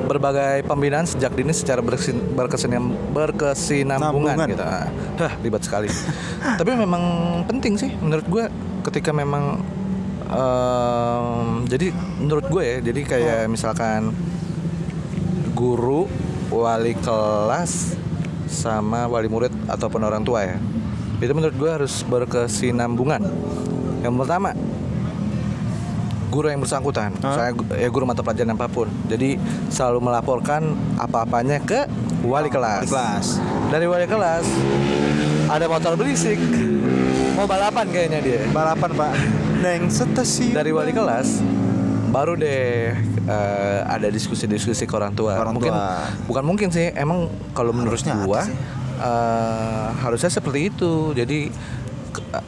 [0.03, 4.48] berbagai pembinaan sejak dini secara berkesin, berkesinam, berkesinambungan Nambungan.
[4.50, 4.64] gitu.
[4.64, 4.86] Ah,
[5.18, 5.88] Hah, ribet sekali.
[6.61, 7.03] Tapi memang
[7.46, 8.44] penting sih menurut gue
[8.84, 9.62] ketika memang
[10.26, 14.11] em, jadi menurut gue ya, jadi kayak misalkan
[15.53, 16.09] guru,
[16.48, 17.94] wali kelas
[18.48, 20.57] sama wali murid ataupun orang tua ya.
[21.22, 23.22] Itu menurut gue harus berkesinambungan.
[24.03, 24.50] Yang pertama,
[26.32, 27.36] guru yang bersangkutan, Hah?
[27.36, 28.88] saya ya guru mata pelajaran apa pun.
[29.04, 29.36] Jadi
[29.68, 31.84] selalu melaporkan apa-apanya ke
[32.24, 32.88] wali kelas.
[32.88, 33.26] Wali kelas.
[33.68, 34.46] Dari wali kelas
[35.52, 36.40] ada motor berisik.
[37.36, 38.40] Mau balapan kayaknya dia.
[38.48, 39.12] Balapan pak.
[39.60, 40.56] Neng stasiun.
[40.56, 41.44] Dari wali kelas
[42.12, 42.92] baru deh
[43.24, 45.36] eh, ada diskusi-diskusi ke orang tua.
[45.36, 46.04] Orang mungkin tua.
[46.28, 48.44] bukan mungkin sih, emang kalau menurut Harusnya gua
[49.00, 51.16] eh, harusnya seperti itu.
[51.16, 51.48] Jadi
[52.12, 52.44] ke-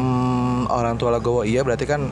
[0.00, 2.08] mm, orang tua legowo iya berarti kan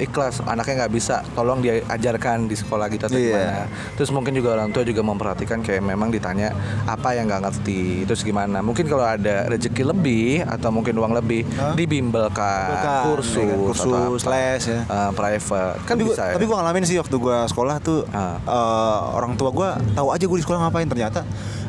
[0.00, 3.28] ikhlas anaknya nggak bisa tolong diajarkan di sekolah gitu atau Iya.
[3.30, 3.62] gimana
[3.94, 8.20] terus mungkin juga orang tua juga memperhatikan kayak memang ditanya apa yang nggak ngerti terus
[8.20, 11.76] gimana mungkin kalau ada rezeki lebih atau mungkin uang lebih Hah?
[11.76, 14.32] dibimbelkan kursus ya kan, atau kursus, apa.
[14.32, 14.80] les ya.
[14.82, 18.00] Eh, private kan tapi bisa gua, ya tapi gue ngalamin sih waktu gue sekolah tuh
[18.10, 18.40] Ah.
[18.40, 21.20] eh, orang tua gue tahu aja gue di sekolah ngapain ternyata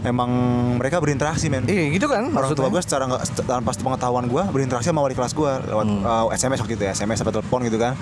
[0.02, 0.30] emang
[0.76, 1.66] mereka berinteraksi men.
[1.66, 2.74] Iya gitu kan orang tua maksudnya.
[2.74, 6.32] gue secara nggak tanpa pengetahuan gue berinteraksi sama wali kelas gue lewat Hmm.
[6.32, 7.94] eh, SMS waktu itu ya SMS atau telepon gitu kan.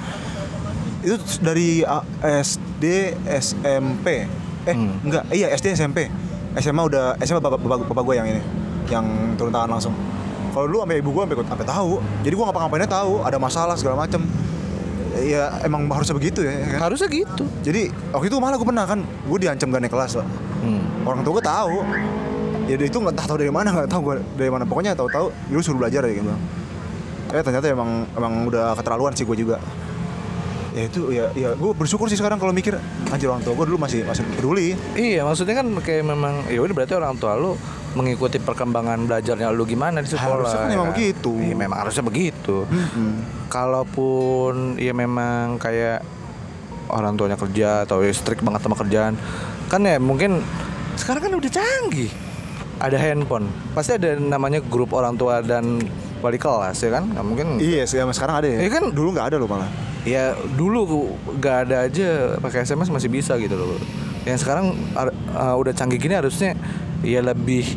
[1.00, 2.84] Itu dari uh, SD
[3.40, 4.28] SMP
[4.64, 5.00] eh Hmm.
[5.02, 6.08] enggak iya SD SMP
[6.56, 8.42] SMA udah SMA bapak bapak, bapak gue yang ini
[8.88, 9.94] yang turun tangan langsung.
[10.50, 11.92] Kalau dulu sampai ibu gue sampai sampai tahu.
[12.26, 14.24] Jadi gue ngapa-ngapainnya tahu ada masalah segala macem
[15.18, 16.90] ya emang harusnya begitu ya kan?
[16.90, 20.28] harusnya gitu jadi waktu itu malah gue pernah kan gue diancam gak naik kelas Pak.
[20.60, 20.82] Hmm.
[21.08, 21.76] orang tua gue tahu
[22.70, 25.82] ya itu nggak tahu dari mana nggak tahu gue dari mana pokoknya tahu-tahu lu suruh
[25.82, 26.30] belajar ya gitu
[27.34, 29.58] eh ternyata emang emang udah keterlaluan sih gue juga
[30.80, 32.80] ya itu ya ya gue bersyukur sih sekarang kalau mikir
[33.12, 36.72] anjir orang tua gue dulu masih masih peduli Iya, maksudnya kan kayak memang ya udah
[36.72, 37.60] berarti orang tua lu
[37.98, 40.46] mengikuti perkembangan belajarnya lu gimana di sekolah.
[40.46, 41.32] Harusnya kan ya memang begitu.
[41.36, 42.56] Iya, memang harusnya begitu.
[42.70, 43.12] Mm-mm.
[43.50, 46.06] Kalaupun ya memang kayak
[46.90, 49.14] orang tuanya kerja atau ya strict banget sama kerjaan,
[49.70, 50.42] kan ya mungkin
[50.98, 52.12] sekarang kan udah canggih.
[52.80, 55.84] Ada handphone, pasti ada namanya grup orang tua dan
[56.20, 57.04] wali kelas ya kan?
[57.06, 57.48] Nggak mungkin.
[57.58, 58.84] iya sih sama sekarang ada ya Iya kan?
[58.90, 63.52] dulu nggak ada loh malah Ya dulu gak ada aja pakai SMS masih bisa gitu
[63.54, 63.76] loh.
[64.24, 66.56] Yang sekarang ar- uh, udah canggih gini harusnya
[67.02, 67.68] ya lebih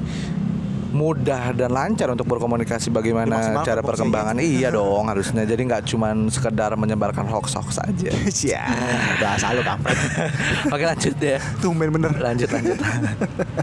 [0.93, 4.34] mudah dan lancar untuk berkomunikasi bagaimana Dimaksimalkan cara perkembangan.
[4.38, 5.43] Iya dong harusnya.
[5.43, 8.12] Jadi nggak cuman sekedar menyebarkan hoax-hoax aja.
[8.28, 8.61] Cia,
[9.22, 9.97] bahasa lu kampret
[10.72, 11.40] Oke lanjut ya.
[11.59, 12.78] tumben bener Lanjut lanjut.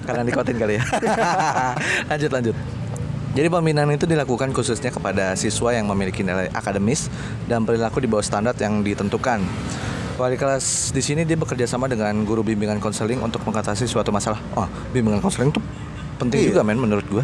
[0.04, 0.84] Karena nikotin kali ya.
[2.10, 2.56] lanjut lanjut.
[3.30, 7.08] Jadi pembinaan itu dilakukan khususnya kepada siswa yang memiliki nilai akademis
[7.46, 9.46] dan perilaku di bawah standar yang ditentukan.
[10.16, 14.42] Wali kelas di sini dia bekerja sama dengan guru bimbingan konseling untuk mengatasi suatu masalah.
[14.54, 15.64] Oh, bimbingan konseling tuh
[16.18, 16.48] penting Iya.
[16.52, 17.24] juga men menurut gua.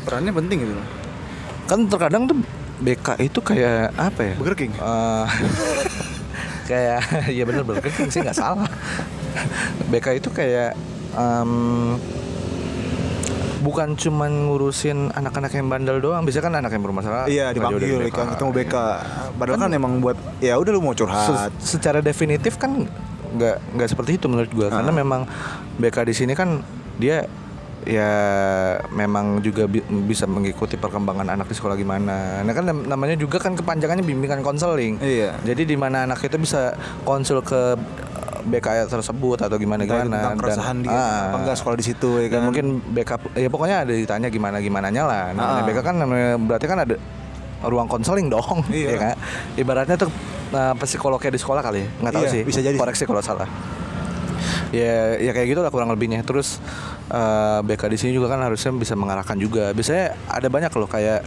[0.00, 0.86] perannya penting gitu loh
[1.66, 2.38] Kan terkadang tuh
[2.78, 4.34] BK itu kayak apa ya?
[4.38, 5.26] Burger King Eh,
[6.70, 8.68] kayak ya bener Burger King sih nggak salah.
[9.86, 10.78] BK itu kayak
[11.12, 11.50] em,
[13.58, 17.26] bukan cuman ngurusin anak-anak yang bandel doang, bisa kan anak yang bermasalah.
[17.26, 18.74] iya dipanggil kan ketemu BK
[19.34, 22.86] padahal kan, emang buat ya udah lu mau curhat Se- secara definitif kan
[23.28, 24.96] nggak nggak seperti itu menurut gua karena Ah.
[24.96, 25.20] memang
[25.76, 26.62] BK di sini kan
[26.96, 27.26] dia
[27.80, 28.10] ya
[28.90, 32.42] memang juga bi- bisa mengikuti perkembangan anak di sekolah gimana.
[32.42, 34.98] Nah kan nam- namanya juga kan kepanjangannya bimbingan konseling.
[34.98, 35.38] Iya.
[35.42, 37.78] Jadi di mana anak itu bisa konsul ke
[38.48, 42.26] BK tersebut atau gimana Tentang gimana keresahan dia ah, apa enggak sekolah di situ ya
[42.26, 42.42] dan kan?
[42.48, 45.24] mungkin backup ya pokoknya ada ditanya gimana gimana nya lah.
[45.30, 45.66] Namanya Ah.
[45.66, 45.94] BK kan
[46.42, 46.96] berarti kan ada
[47.60, 48.88] ruang konseling dong Iya.
[48.88, 49.14] ya kan?
[49.54, 50.10] Ibaratnya tuh
[50.50, 51.88] uh, psikolognya di sekolah kali ya?
[52.00, 52.76] Nggak tahu Iya, sih bisa jadi.
[52.76, 53.48] koreksi kalau salah.
[54.68, 56.20] Ya ya kayak gitu lah kurang lebihnya.
[56.22, 56.60] Terus
[57.08, 59.72] uh, BK di sini juga kan harusnya bisa mengarahkan juga.
[59.72, 61.24] Biasanya ada banyak loh kayak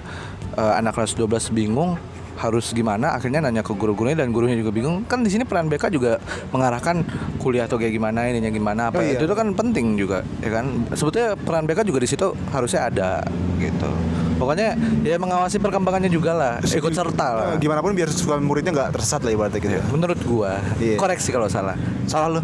[0.55, 1.97] uh, anak kelas 12 bingung
[2.41, 3.13] harus gimana?
[3.13, 5.05] Akhirnya nanya ke guru-gurunya dan gurunya juga bingung.
[5.05, 6.17] Kan di sini peran BK juga
[6.49, 7.05] mengarahkan
[7.37, 9.13] kuliah atau kayak gimana ininya gimana apa Oh, iya.
[9.17, 10.65] itu tuh kan penting juga ya kan?
[10.97, 13.21] Sebetulnya peran BK juga di situ harusnya ada
[13.61, 13.89] gitu.
[14.41, 14.73] Pokoknya
[15.05, 17.45] ya mengawasi perkembangannya juga lah ikut serta lah.
[17.53, 19.77] Eh, gimana pun biar siswa muridnya nggak tersesat lah ibaratnya gitu.
[19.77, 20.57] Ya, menurut gua.
[20.81, 20.97] Iya.
[20.97, 21.77] koreksi kalau salah.
[22.09, 22.41] Salah lu.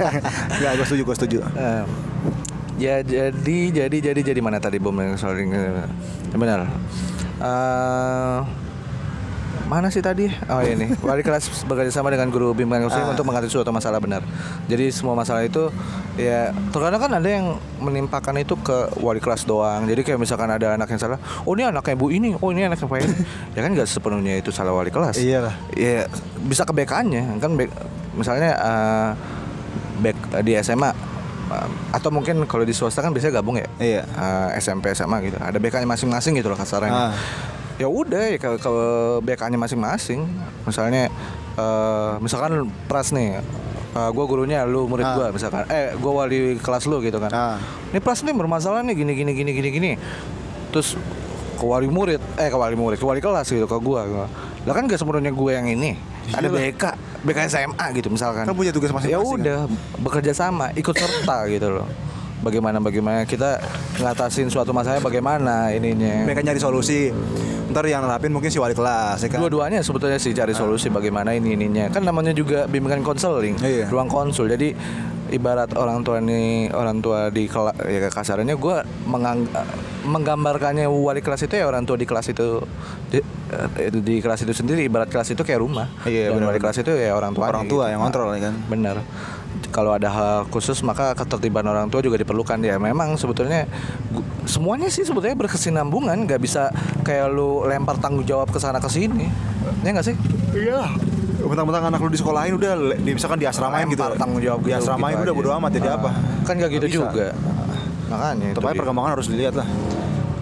[0.60, 1.38] Nggak gue setuju gue setuju.
[1.60, 1.82] Eh,
[2.80, 5.60] ya jadi jadi jadi jadi mana tadi bom yang ini?
[6.32, 6.64] benar.
[7.40, 8.38] Eh,
[9.70, 10.26] mana sih tadi?
[10.44, 10.90] Oh ini.
[10.98, 13.14] Wali kelas bekerja sama dengan guru bimbingan konseling Ah.
[13.14, 14.18] untuk mengatasi suatu masalah benar.
[14.66, 15.70] Jadi semua masalah itu
[16.16, 17.46] ya terkadang kan ada yang
[17.78, 19.86] menimpakan itu ke wali kelas doang.
[19.86, 22.82] Jadi kayak misalkan ada anak yang salah oh ini anaknya bu ini oh ini anaknya
[22.84, 23.14] pak ini.
[23.54, 25.14] Ya kan nggak sepenuhnya itu salah wali kelas.
[25.16, 25.54] Iyalah.
[25.72, 26.10] ya
[26.40, 27.76] bisa ke BK-nya kan back-
[28.12, 29.10] misalnya eh,
[30.00, 30.90] back di SMA
[31.48, 33.70] eh, atau mungkin kalau di swasta kan biasanya gabung ya?
[33.78, 34.02] Iya.
[34.02, 35.38] Eh, SMP SMA gitu.
[35.38, 36.90] Ada BK-nya masing-masing gitu loh kasarnya.
[36.90, 37.14] Ah.
[37.80, 38.70] Ya udah ya ke, ke
[39.24, 40.20] BK-nya masing-masing
[40.62, 41.08] misalnya
[41.54, 43.40] eh, misalkan pras nih
[43.90, 45.16] gue gurunya lu murid Ah.
[45.16, 47.56] gue misalkan eh gue wali kelas lu gitu kan Ah.
[47.90, 49.90] ini pras nih bermasalah nih gini gini gini gini gini
[50.70, 50.94] terus
[51.52, 54.00] ke wali murid eh ke wali murid ke wali kelas gitu ke gue
[54.60, 55.96] lah kan gak sepenuhnya gue yang ini
[56.30, 56.60] ada Iyalah.
[56.70, 56.84] BK
[57.22, 59.36] BK SMA gitu misalkan Kan punya tugas masing-masing, ya kan?
[59.36, 59.58] udah
[59.98, 61.88] bekerja sama ikut serta gitu loh
[62.40, 63.60] bagaimana bagaimana kita
[63.96, 67.12] ngatasin suatu masalahnya bagaimana ininya mereka nyari solusi
[67.68, 71.30] ntar yang nerapin mungkin si wali kelas ya kan Dua-duanya sebetulnya sih cari solusi bagaimana
[71.30, 71.86] ini ininya.
[71.88, 73.86] Kan namanya juga bimbingan konseling, Iya.
[73.86, 74.50] ruang konsul.
[74.50, 74.74] Jadi
[75.30, 78.76] ibarat orang tua ini orang tua di kelas ya kasarnya gue
[80.02, 82.58] menggambarkannya wali kelas itu ya orang tua di kelas itu
[83.06, 83.22] di,
[83.78, 85.86] eh, di kelas itu sendiri ibarat kelas itu kayak rumah.
[86.02, 86.64] Iya, Dan benar, wali benar.
[86.66, 87.44] kelas itu ya orang tua.
[87.46, 88.54] Orang tua yang kontrol, ya kan?
[88.66, 88.96] Bener.
[89.70, 92.76] Kalau ada hal khusus maka ketertiban orang tua juga diperlukan ya.
[92.76, 93.70] Memang sebetulnya
[94.44, 99.30] semuanya sih sebetulnya berkesinambungan, nggak bisa kayak lu lempar tanggung jawab ke sana ke sini.
[99.80, 100.16] Ya nggak sih?
[100.50, 100.82] iya
[101.40, 104.82] Mentang-mentang anak lu di sekolahin udah di, misalkan di asramain gitu tanggung jawab di gitu,
[104.82, 106.10] asramain gitu udah bodo amat jadi Ah, apa
[106.44, 106.96] Kan nggak gitu bisa.
[107.00, 107.26] juga.
[108.10, 108.60] Makanya itu.
[108.60, 108.76] dia.
[108.76, 109.66] perkembangan harus dilihat lah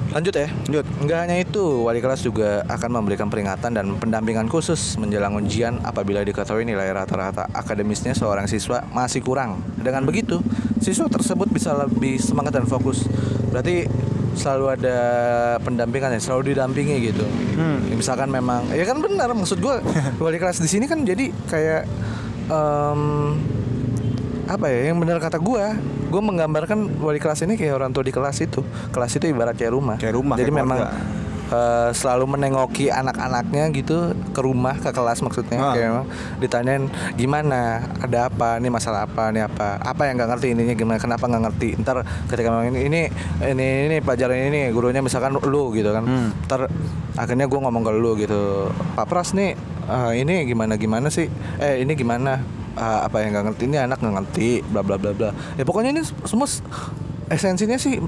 [0.08, 0.48] Lanjut ya.
[0.68, 0.86] Lanjut.
[1.04, 6.24] Nggak hanya itu, wali kelas juga akan memberikan peringatan dan pendampingan khusus menjelang ujian apabila
[6.24, 9.60] diketahui nilai rata-rata akademisnya seorang siswa masih kurang.
[9.76, 10.40] Dengan begitu,
[10.80, 13.04] siswa tersebut bisa lebih semangat dan fokus.
[13.52, 13.84] Berarti
[14.38, 14.98] selalu ada
[15.60, 17.26] pendampingan ya, selalu didampingi gitu.
[17.58, 17.84] Hmm.
[17.90, 19.76] Ya, misalkan memang, ya kan benar maksud gue
[20.24, 21.82] wali kelas di sini kan jadi kayak
[22.48, 23.00] em,
[24.48, 25.76] apa ya yang benar kata gua
[26.08, 28.64] gue menggambarkan wali kelas ini kayak orang tua di kelas itu.
[28.90, 29.96] Kelas itu ibarat kayak rumah.
[30.00, 31.26] Kayak rumah, jadi kayak memang keluarga.
[31.48, 33.96] eh, selalu menengoki anak-anaknya gitu
[34.32, 35.58] ke rumah ke kelas maksudnya.
[35.60, 35.72] Ah.
[35.72, 36.06] kayak memang
[36.40, 36.84] ditanyain
[37.14, 37.62] gimana?
[38.00, 38.56] Ada apa?
[38.56, 39.32] Ini masalah apa?
[39.32, 39.80] Ini apa?
[39.80, 40.98] Apa yang nggak ngerti ininya gimana?
[41.00, 41.68] Kenapa nggak ngerti?
[41.80, 43.00] Ntar ketika memang ini ini
[43.44, 46.04] ini ini pelajaran ini gurunya misalkan lu gitu kan.
[46.04, 46.30] Hmm.
[46.44, 46.68] ntar
[47.16, 49.56] akhirnya gue ngomong ke lu gitu Pak Pras nih
[49.88, 51.28] eh, ini gimana gimana sih?
[51.58, 52.38] Eh ini gimana
[52.78, 53.62] Eh, apa yang nggak ngerti?
[53.66, 55.30] Ini anak nggak ngerti bla bla bla bla.
[55.58, 56.46] Ya pokoknya ini semua
[57.26, 57.98] esensinya sih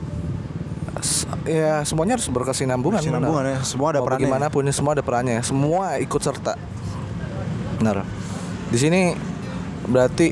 [1.49, 3.57] ya semuanya harus berkesinambungan Berkesinambungan benar.
[3.57, 4.27] ya, semua ada Mau perannya.
[4.29, 6.55] bagaimanapun ya, semua ada perannya semua ikut serta.
[7.83, 8.07] Benar.
[8.71, 9.11] Di sini
[9.89, 10.31] berarti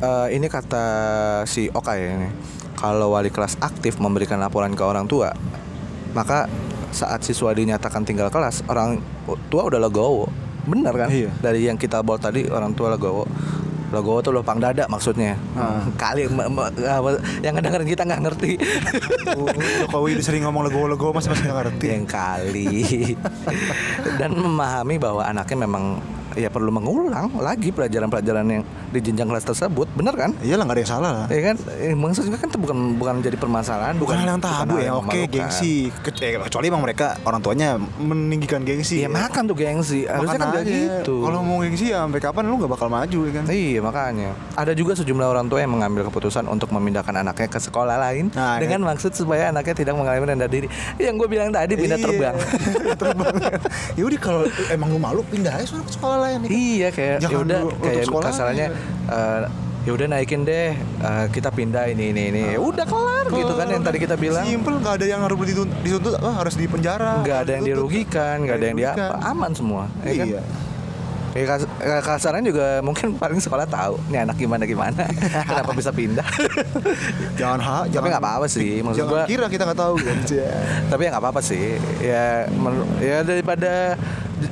[0.00, 0.84] eh, ini kata
[1.46, 2.28] si Oka ya ini.
[2.74, 5.30] Kalau wali kelas aktif memberikan laporan ke orang tua
[6.10, 6.50] maka
[6.90, 8.98] saat siswa dinyatakan tinggal kelas orang
[9.46, 10.26] tua udah legowo
[10.70, 11.08] benar kan?
[11.10, 11.30] Iya.
[11.42, 13.26] dari yang kita bawa tadi orang tua legowo
[13.90, 15.34] legowo tuh lopang dada maksudnya.
[15.58, 15.82] Ah.
[15.98, 18.54] kali ma- ma- apa, yang ngedengerin kita nggak ngerti.
[19.34, 19.50] Oh,
[19.90, 21.86] Jokowi udah sering ngomong lego-lego masih masih nggak ngerti.
[21.90, 22.70] Yang kali.
[24.14, 25.98] Dan memahami bahwa anaknya memang
[26.32, 29.86] ya perlu mengulang lagi pelajaran-pelajaran yang di jenjang kelas tersebut.
[29.92, 30.34] Bener kan?
[30.40, 31.10] Iyalah nggak ada yang salah.
[31.12, 31.56] Lah ya kan?
[31.76, 35.90] Eh, maksudnya kan itu bukan bukan jadi permasalahan Bukan hal yang tabu ya, oke gengsi.
[35.96, 39.00] Ke- eh, kecuali emang mereka orang tuanya meninggikan gengsi.
[39.00, 40.04] Iya makan tuh gengsi.
[40.04, 40.70] Harusnya Makan kan aja.
[40.70, 41.16] gitu.
[41.20, 42.44] Kalau mau gengsi ya sampai kapan?
[42.44, 43.44] Lu nggak bakal maju ya kan?
[43.46, 44.30] Iya makanya.
[44.54, 48.58] Ada juga sejumlah orang tua yang mengambil keputusan Untuk memindahkan anaknya ke sekolah lain Nah,
[48.58, 50.66] Dengan maksud supaya anaknya tidak mengalami rendah diri.
[50.96, 52.04] Yang gue bilang tadi pindah Iya.
[52.04, 52.36] terbang.
[53.00, 53.34] Terbang.
[53.94, 56.38] ya udah kalau emang lu malu pindah aja ke sekolah lain.
[56.38, 56.50] ya kan?
[56.52, 58.76] Iya kayak ya udah kayak kasarannya aja.
[59.10, 59.40] eh,
[59.80, 63.66] ya udah naikin deh eh, kita pindah ini ini ini ya udah kelar gitu kan
[63.66, 67.12] yang tadi kita bilang Simple nggak ada yang harus dituntut, dituntut apa harus di penjara.
[67.18, 69.08] nggak ada yang dirugikan nggak ada yang dirugikan.
[69.08, 70.42] diapa aman semua ya kan Iya.
[71.30, 75.06] Kas- eh, kasaran juga mungkin paling sekolah tahu nih anak gimana gimana
[75.48, 76.26] kenapa bisa pindah
[77.38, 80.16] Jangan ha, tapi nggak apa-apa sih maksud Jangan gua kira kita nggak tahu kan.
[80.90, 82.50] tapi ya nggak apa-apa sih ya
[82.98, 83.94] ya daripada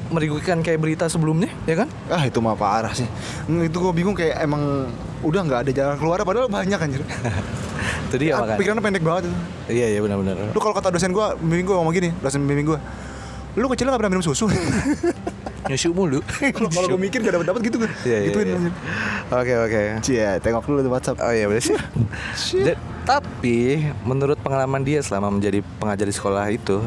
[0.08, 3.06] merigukan kayak berita sebelumnya ya kan Ah itu mah parah sih.
[3.44, 4.88] Hmm, Itu gue bingung kayak emang
[5.20, 7.02] udah nggak ada jalan keluar padahal banyak anjir.
[8.08, 9.36] itu dia Ah, makanya Pikirannya pendek banget itu.
[9.68, 12.80] iya iya benar-benar Lu kalau kata dosen gue, bimbing gue ngomong gini, dosen bimbing gue.
[13.54, 14.46] Lu kecil nggak pernah minum susu.
[15.68, 16.24] nyusu mulu
[16.72, 17.90] Kalau gue mikir gak dapat dapat gitu gue.
[18.02, 18.46] Iya, iya, Gituin.
[18.48, 18.70] iya.
[19.28, 21.20] oke oke Cie, tengok dulu di WhatsApp.
[21.20, 21.76] Oh iya bener sih.
[23.04, 23.58] Tapi
[24.02, 26.80] menurut pengalaman dia selama menjadi pengajar di sekolah itu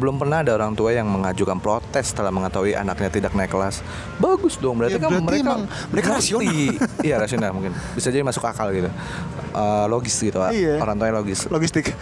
[0.00, 3.84] belum pernah ada orang tua yang mengajukan protes setelah mengetahui anaknya tidak naik kelas.
[4.16, 6.48] Bagus dong berarti Ya, kan berarti mereka emang mereka rasional.
[7.06, 7.72] iya rasional mungkin.
[7.92, 8.88] Bisa jadi masuk akal gitu.
[9.50, 10.40] Eh, logis gitu.
[10.40, 10.80] Iya.
[10.80, 11.44] Orang tuanya logis.
[11.46, 11.92] Logistik.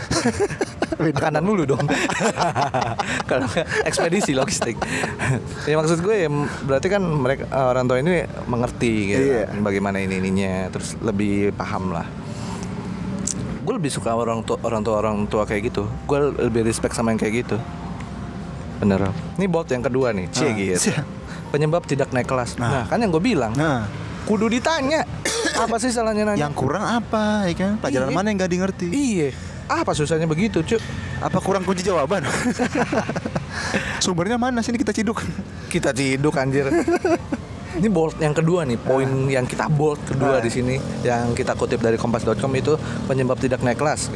[0.94, 1.16] Beda.
[1.28, 1.82] Makanan mulu dong.
[3.30, 3.48] Kalau
[3.82, 4.78] ekspedisi logistik.
[5.66, 6.30] ya maksud gue
[6.64, 9.42] berarti kan mereka eh, orang tua ini mengerti gitu Iya.
[9.50, 12.06] kan, bagaimana ini ininya terus lebih paham lah.
[13.64, 15.84] Gue lebih suka orang tua orang tua orang tua kayak gitu.
[16.04, 17.56] Gue lebih respect sama yang kayak gitu.
[18.78, 19.10] Bener.
[19.34, 20.90] Ini bolt yang kedua nih, C Ah, gitu.
[21.48, 22.54] Penyebab tidak naik kelas.
[22.56, 22.84] Nah, Nah.
[22.86, 23.88] kan yang gue bilang, Nah,
[24.24, 25.02] kudu ditanya.
[25.58, 26.38] apa sih salahnya nanya?
[26.40, 27.72] yang kurang apa ya kan?
[27.78, 28.14] Pelajaran Iya.
[28.14, 28.86] mana yang gak di ngerti?
[28.88, 29.28] Iya.
[29.66, 30.80] Apa susahnya begitu, Cuk?
[31.18, 32.24] Apa kurang kunci jawaban?
[33.98, 35.20] Sumbernya mana sini kita ciduk?
[35.68, 36.68] kita ciduk anjir.
[37.78, 40.42] Ini bold yang kedua nih, poin yang kita bold kedua Nah.
[40.42, 42.74] di sini yang kita kutip dari kompas.com itu
[43.04, 44.08] penyebab tidak naik kelas.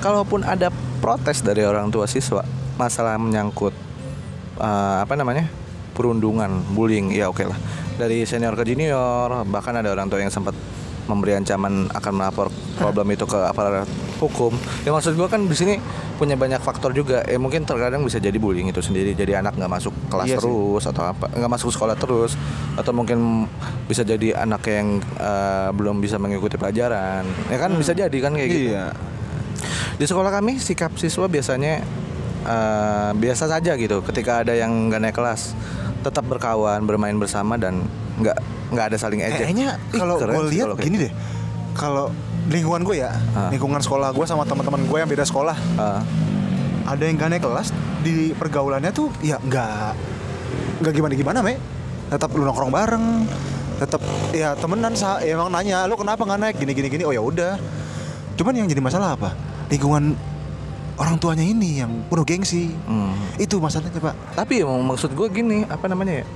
[0.00, 2.42] Kalaupun ada protes dari orang tua siswa
[2.74, 3.76] masalah menyangkut
[4.60, 5.46] eh, apa namanya?
[5.96, 7.56] perundungan, bullying, ya oke lah.
[7.96, 10.52] Dari senior ke junior, bahkan ada orang tua yang sempat
[11.08, 13.86] memberi ancaman akan melapor problem itu ke aparat
[14.20, 14.52] hukum.
[14.82, 15.78] Ya maksud gua kan di sini
[16.20, 17.22] punya banyak faktor juga.
[17.24, 19.14] Eh mungkin terkadang bisa jadi bullying itu sendiri.
[19.14, 20.44] Jadi anak nggak masuk kelas Iya sih.
[20.44, 22.36] terus atau apa, nggak masuk sekolah terus,
[22.76, 23.48] atau mungkin
[23.88, 27.24] bisa jadi anak yang eh, belum bisa mengikuti pelajaran.
[27.48, 28.68] Ya kan bisa jadi kan kayak gitu.
[28.76, 28.92] Iya.
[29.96, 31.80] Di sekolah kami sikap siswa biasanya
[32.46, 34.00] eh, biasa saja gitu.
[34.06, 35.52] Ketika ada yang nggak naik kelas,
[36.00, 37.82] tetap berkawan, bermain bersama dan
[38.16, 38.38] nggak
[38.70, 39.50] nggak ada saling ejek.
[39.50, 41.12] Kayaknya kalau gue lihat gini deh.
[41.76, 42.08] Kalau
[42.46, 43.50] lingkungan gue ya, Ah.
[43.50, 45.82] lingkungan sekolah gue sama teman-teman gue yang beda sekolah, gitu.
[45.82, 46.00] Ah,
[46.86, 47.74] ada yang gak naik kelas
[48.06, 49.90] di pergaulannya tuh ya nggak
[50.78, 51.58] nggak gimana gimana me
[52.06, 53.26] tetap lu nongkrong bareng
[53.82, 53.98] tetap
[54.30, 57.18] ya temenan sa ya emang nanya lu kenapa nggak naik gini gini gini oh ya
[57.18, 57.58] udah
[58.38, 59.34] cuman yang jadi masalah apa
[59.66, 60.14] lingkungan
[60.96, 63.40] orang tuanya ini yang penuh gengsi hmm.
[63.40, 66.26] itu masalahnya pak Tapi emang maksud gue gini, apa namanya ya?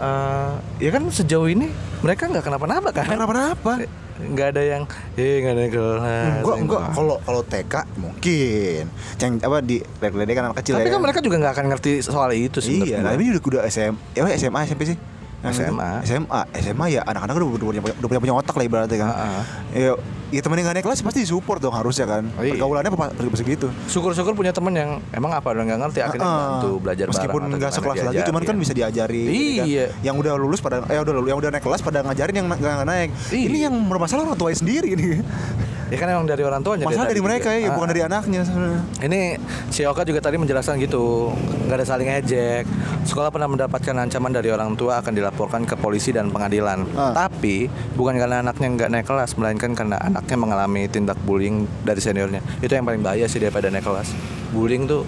[0.00, 0.52] Eh,
[0.88, 1.68] ya kan sejauh ini
[2.00, 3.04] mereka nggak kenapa-napa kan?
[3.04, 3.84] kenapa-napa
[4.20, 4.82] Nggak ada yang,
[5.16, 6.00] eh nggak ada yang kelas.
[6.44, 8.82] enggak enggak kelas." kalau kalau TK mungkin
[9.16, 11.90] yang apa di lele kan anak kecil Tapi ya kan mereka juga nggak akan ngerti
[12.04, 12.84] soal itu sih.
[12.84, 14.96] Iya, nah ini udah udah SM, ya SMA SMP sih.
[15.40, 15.90] Yang SMA.
[16.04, 16.06] itu.
[16.12, 19.08] SMA, SMA ya anak-anak udah, udah, punya, udah punya, punya otak lah ibaratnya kan.
[19.08, 19.42] Ah.
[19.72, 19.92] Ya,
[20.30, 22.22] ya temen yang gak naik kelas pasti disupport dong harusnya kan.
[22.36, 22.52] Oh, iya.
[22.54, 23.06] Pergaulannya apa
[23.40, 23.66] segitu.
[23.88, 26.38] Syukur-syukur punya temen yang emang apa udah nggak ngerti akhirnya ah.
[26.60, 28.28] bantu belajar Meskipun nggak sekelas lagi, diajarin.
[28.28, 29.22] cuman kan bisa diajari.
[29.24, 29.66] gitu kan.
[29.66, 29.86] Iya.
[30.04, 33.10] Yang udah lulus pada, eh udah yang udah naik kelas pada ngajarin yang nggak naik.
[33.32, 33.46] Iya.
[33.48, 35.20] Ini yang bermasalah orang tuanya sendiri nih.
[35.90, 36.86] Ya kan emang dari orang tuanya.
[36.86, 37.58] Masalah dari mereka juga.
[37.58, 37.92] ya, Ah, bukan ah.
[37.92, 38.80] dari anaknya sebenarnya.
[39.02, 39.20] Ini
[39.68, 41.34] si Oka juga tadi menjelaskan gitu,
[41.66, 42.64] nggak ada saling ejek.
[43.02, 46.86] Sekolah pernah mendapatkan ancaman dari orang tua akan dilaporkan ke polisi dan pengadilan.
[46.94, 47.26] Ah.
[47.26, 52.38] Tapi bukan karena anaknya nggak naik kelas, melainkan karena anaknya mengalami tindak bullying dari seniornya.
[52.62, 54.14] Itu yang paling bahaya sih daripada naik kelas.
[54.50, 55.02] Bullying tuh,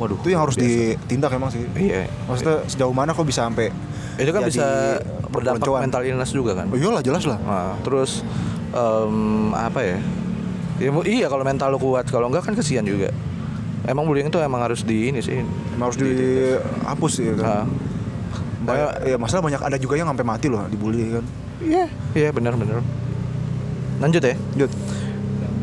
[0.00, 0.16] waduh.
[0.18, 0.68] Itu yang harus biasa.
[1.04, 1.68] ditindak emang sih.
[1.76, 2.08] Iya.
[2.24, 3.68] Maksudnya sejauh mana kok bisa sampai
[4.20, 4.66] Itu kan jadi bisa
[5.32, 5.80] berdampak perpeloncoan?
[5.88, 6.66] mental illness juga kan.
[6.68, 7.38] Oh iyalah jelas lah.
[7.40, 8.20] Nah, terus
[8.72, 9.16] em,
[9.56, 9.98] apa ya?
[10.80, 13.14] Ya iya kalau mental lu kuat, kalau enggak kan kesian juga.
[13.82, 15.42] Emang bullying itu emang harus di ini sih.
[15.74, 17.42] Emang harus dihapus sih kan.
[17.42, 17.64] Nah,
[18.62, 21.24] Banyak, ya masalah banyak ada juga yang sampai mati loh dibully kan.
[21.58, 22.78] Iya, iya benar-benar.
[23.98, 24.34] Lanjut ya.
[24.54, 24.70] Jut.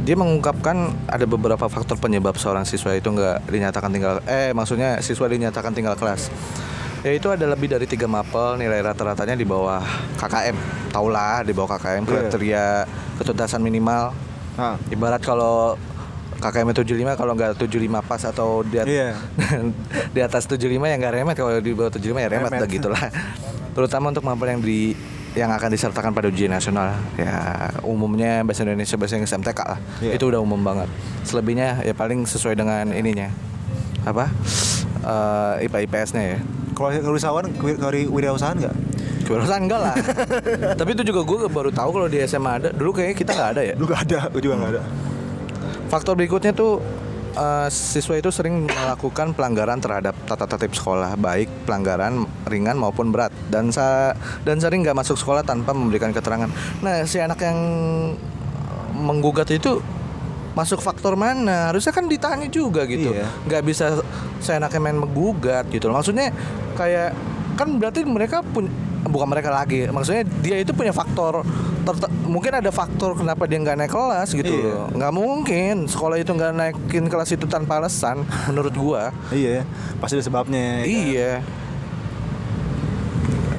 [0.04, 5.32] Dia mengungkapkan ada beberapa faktor penyebab seorang siswa itu nggak dinyatakan tinggal eh maksudnya siswa
[5.32, 6.28] dinyatakan tinggal kelas.
[7.00, 9.80] Yaitu ada lebih dari tiga mapel nilai rata-ratanya di bawah
[10.20, 10.56] KKM.
[10.92, 12.84] Taulah di bawah KKM kriteria
[13.16, 14.12] ketuntasan minimal.
[14.56, 15.80] Nah, Ibarat kalau
[16.40, 19.16] KKM 75 kalau nggak 75 pas atau di, at- Iya.
[20.16, 22.68] di atas 75 ya nggak remet kalau di bawah 75 ya remet, Remet.
[22.70, 23.00] gitulah.
[23.72, 24.96] Terutama untuk mapel yang di
[25.38, 30.18] yang akan disertakan pada ujian nasional ya umumnya bahasa Indonesia bahasa Inggris MTK lah Iya.
[30.18, 30.90] itu udah umum banget
[31.22, 33.30] selebihnya ya paling sesuai dengan ininya
[34.04, 34.26] apa
[35.00, 36.40] Eh, IPA IPS nya ya
[36.80, 38.76] kalau kewirausahaan kewirausahaan nggak?
[39.28, 39.96] kewirausahaan enggak lah
[40.80, 43.62] tapi itu juga gue baru tahu kalau di SMA ada dulu kayaknya kita nggak ada
[43.62, 44.82] ya Lu nggak ada, gue juga nggak ada.
[45.92, 46.82] faktor berikutnya tuh
[47.36, 53.30] eh, siswa itu sering melakukan pelanggaran terhadap tata tertib sekolah, baik pelanggaran ringan maupun berat,
[53.54, 54.18] dan sa
[54.48, 56.50] dan sering nggak masuk sekolah tanpa memberikan keterangan.
[56.82, 57.58] Nah, si anak yang
[58.98, 59.82] menggugat itu
[60.52, 61.70] masuk faktor mana?
[61.70, 63.12] Harusnya kan ditanya juga gitu.
[63.12, 63.28] Iya.
[63.46, 63.86] Nggak bisa
[64.38, 65.88] seenaknya main menggugat gitu.
[65.88, 65.98] loh.
[65.98, 66.34] Maksudnya
[66.74, 67.14] kayak
[67.56, 68.66] kan berarti mereka pun
[69.02, 69.88] bukan mereka lagi.
[69.88, 71.44] Maksudnya dia itu punya faktor
[72.22, 74.70] mungkin ada faktor kenapa dia nggak naik kelas gitu Iya.
[74.70, 74.88] loh.
[74.94, 79.10] Nggak mungkin sekolah itu nggak naikin kelas itu tanpa alasan menurut gua.
[79.30, 79.66] Iya,
[79.98, 80.82] pasti ada sebabnya.
[80.82, 80.86] ya kan?
[80.86, 81.32] Iya.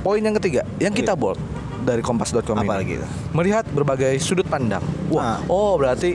[0.01, 1.37] Poin yang ketiga yang kita bold
[1.83, 2.97] dari kompas.com Apa lagi?
[3.33, 4.85] Melihat berbagai sudut pandang.
[5.09, 5.39] Wah, Ah.
[5.45, 6.15] oh berarti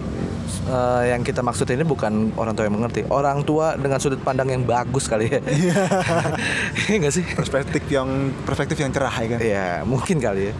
[0.67, 4.49] eh, yang kita maksud ini bukan orang tua yang mengerti, orang tua dengan sudut pandang
[4.49, 5.39] yang bagus kali ya.
[6.89, 7.25] Iya nggak sih?
[7.25, 9.39] Perspektif yang perspektif yang cerah ya kan.
[9.41, 10.53] Iya, mungkin kali ya.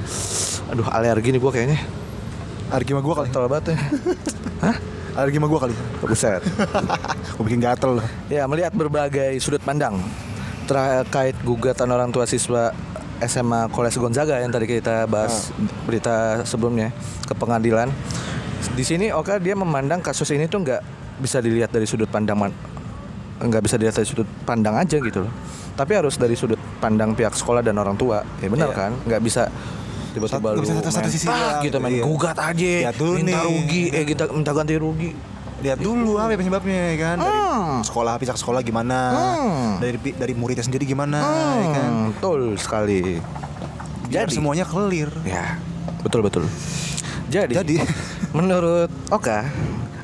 [0.74, 1.80] Aduh, alergi nih gua kayaknya.
[2.74, 3.28] Alergi sama gua kali.
[3.30, 3.78] Gatel banget ya.
[4.66, 4.76] Hah?
[5.16, 5.76] Alergi sama gua kali.
[6.02, 6.42] Buset.
[7.36, 8.08] Gua bikin gatel loh.
[8.32, 10.00] Ya, melihat berbagai sudut pandang
[10.66, 12.74] terkait gugatan orang tua siswa
[13.24, 15.54] SMA Koles Gonzaga yang tadi kita bahas
[15.88, 16.92] berita sebelumnya
[17.24, 17.88] ke pengadilan.
[18.74, 20.82] Di sini Oka dia memandang kasus ini tuh nggak
[21.16, 22.36] bisa dilihat dari sudut pandang
[23.36, 25.32] nggak bisa dilihat dari sudut pandang aja gitu loh.
[25.76, 28.24] Tapi harus dari sudut pandang pihak sekolah dan orang tua.
[28.40, 28.80] Ya benar Iya.
[28.80, 28.92] kan?
[29.04, 29.44] Nggak bisa
[30.16, 32.04] tiba-tiba lu bisa satu- sisi "Ah," gitu main iya.
[32.08, 33.44] gugat aja, Lihat dulu minta nih.
[33.44, 35.12] rugi, eh kita minta ganti rugi.
[35.60, 37.80] Lihat dulu apa penyebabnya ya kan dari Hmm.
[37.84, 39.00] sekolah pihak sekolah gimana,
[39.36, 39.70] Hmm.
[39.84, 41.20] dari dari muridnya sendiri gimana
[41.58, 41.90] ya kan.
[41.92, 43.20] Hmm, betul sekali.
[44.08, 45.12] Biar Jadi semuanya clear.
[45.28, 45.60] Ya,
[46.00, 46.48] betul betul.
[47.30, 47.76] Jadi, Jadi.
[48.38, 49.48] menurut Oka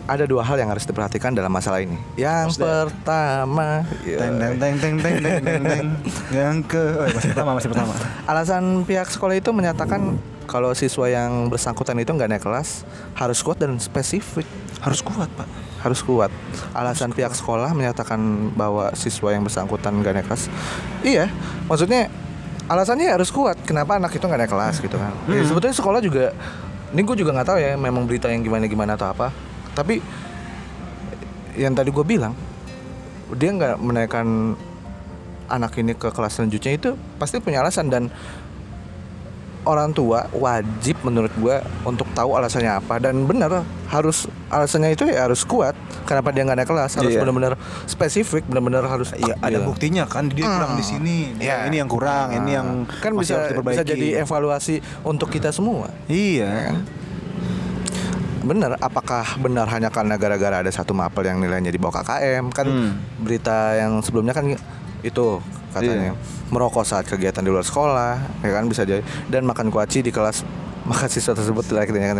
[0.09, 1.95] ada dua hal yang harus diperhatikan dalam masalah ini.
[2.19, 2.67] Yang Maksudnya?
[2.67, 3.69] pertama,
[4.03, 5.87] ya, Teng teng teng teng teng teng teng teng.
[6.35, 7.93] Yang ke oh, masih pertama masih pertama.
[8.27, 10.19] alasan pihak sekolah itu menyatakan
[10.49, 12.83] kalau siswa yang bersangkutan itu nggak naik kelas
[13.15, 14.43] harus kuat dan spesifik.
[14.83, 15.47] Harus kuat, Pak.
[15.79, 16.33] Harus kuat.
[16.75, 20.51] Alasan pihak sekolah menyatakan bahwa siswa yang bersangkutan nggak naik kelas.
[21.07, 21.31] Iya,
[21.71, 22.11] maksudnya
[22.67, 23.55] alasannya harus kuat.
[23.63, 25.13] Kenapa anak itu nggak naik kelas gitu kan?
[25.31, 26.35] Ya, sebetulnya sekolah juga,
[26.91, 29.31] ini gue juga nggak tahu ya, memang berita yang gimana gimana atau apa.
[29.71, 30.03] Tapi
[31.55, 32.35] yang tadi gue bilang,
[33.35, 34.55] dia nggak menaikkan
[35.51, 36.89] anak ini ke kelas selanjutnya itu
[37.19, 38.07] pasti punya alasan dan
[39.63, 45.25] orang tua wajib menurut gua untuk tahu alasannya apa dan benar harus alasannya itu ya
[45.25, 47.21] harus kuat kenapa dia nggak naik kelas harus Iya.
[47.21, 47.53] benar-benar
[47.85, 49.67] spesifik benar-benar harus Iya, ada Iya.
[49.67, 51.17] buktinya kan dia kurang di sini.
[51.37, 51.69] Iya.
[51.69, 56.81] Ini yang kurang, ini yang kan masih bisa bisa jadi evaluasi untuk kita semua Iya.
[58.41, 62.65] benar apakah benar hanya karena gara-gara ada satu mapel yang nilainya di bawah KKM kan
[62.65, 62.91] Hmm.
[63.21, 64.57] berita yang sebelumnya kan
[65.01, 65.25] itu
[65.71, 66.13] katanya
[66.47, 70.43] merokok saat kegiatan di luar sekolah ya kan bisa jadi dan makan kuaci di kelas
[70.89, 72.17] maka siswa tersebut katanya kan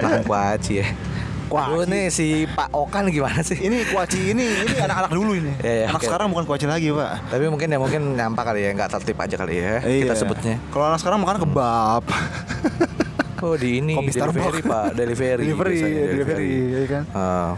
[0.00, 0.88] makan kuaci ya
[1.44, 1.70] Kuaci.
[1.70, 5.52] Lu nih si Pak Okan gimana sih Ini kuaci ini ini anak-anak dulu ini.
[5.60, 6.08] Iya, iya, anak oke.
[6.08, 7.30] sekarang bukan kuaci lagi, Pak.
[7.30, 10.14] tapi mungkin ya mungkin nyampah kali ya nggak tertib aja kali ya kita Iya.
[10.16, 12.02] sebutnya Kalau anak sekarang makan kebab.
[13.44, 14.66] oh di ini Kopi delivery Starbucks.
[14.66, 17.02] pak delivery Delivery, biasanya, delivery, ya kan?
[17.12, 17.50] Ah.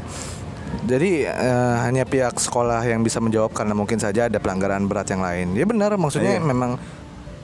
[0.86, 5.22] Jadi eh, hanya pihak sekolah yang bisa menjawab karena mungkin saja ada pelanggaran berat yang
[5.22, 6.44] lain ya benar maksudnya Iya.
[6.44, 6.78] memang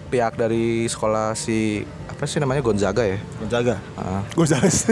[0.08, 1.82] pihak dari sekolah si
[2.22, 3.82] apa sih namanya Gonzaga ya Gonzaga.
[3.98, 4.22] Ah.
[4.38, 4.86] Gonzales.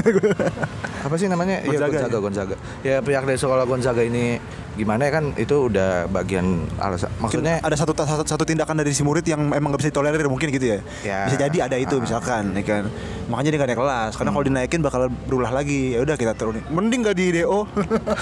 [1.07, 2.19] apa sih namanya Iya, Gonzaga, Gonzaga ya?
[2.19, 4.43] Gonzaga ya pihak dari sekolah Gonzaga ini
[4.75, 9.07] gimana ya kan itu udah bagian alasan maksudnya ada satu, satu satu tindakan dari si
[9.07, 10.79] murid yang emang gak bisa ditolerir mungkin gitu ya.
[11.07, 11.31] Ya.
[11.31, 12.03] Bisa jadi ada itu Ah.
[12.03, 12.91] misalkan, ya kan.
[13.31, 15.95] Makanya dia gak naik kelas karena kalau dinaikin bakal berulah lagi.
[15.95, 16.63] Ya udah kita turunin.
[16.71, 17.67] Mending gak di DO.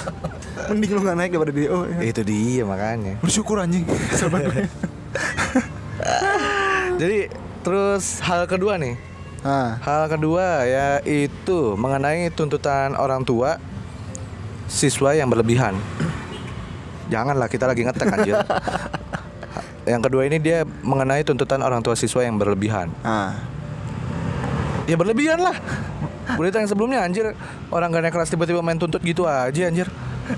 [0.73, 1.79] Mending lu gak naik daripada di DO.
[1.89, 1.99] Ya.
[2.11, 3.85] itu dia makanya Bersyukur anjing.
[6.99, 7.31] Jadi
[7.69, 8.97] terus hal kedua nih
[9.39, 13.63] Ah, Hal kedua yaitu mengenai tuntutan orang tua
[14.67, 15.79] siswa yang berlebihan.
[17.07, 18.35] Janganlah kita lagi ngetek anjir.
[19.95, 22.91] yang kedua ini dia mengenai tuntutan orang tua siswa yang berlebihan.
[23.01, 23.39] ah.
[24.91, 25.55] Ya berlebihan lah.
[26.35, 27.31] Berita yang sebelumnya anjir
[27.71, 29.87] orang gak naik kelas tiba-tiba main tuntut gitu aja anjir.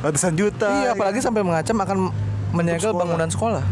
[0.04, 0.68] Ratusan juta.
[0.84, 1.98] iya, apalagi sampai mengancam akan
[2.52, 3.64] menyegel bangunan sekolah.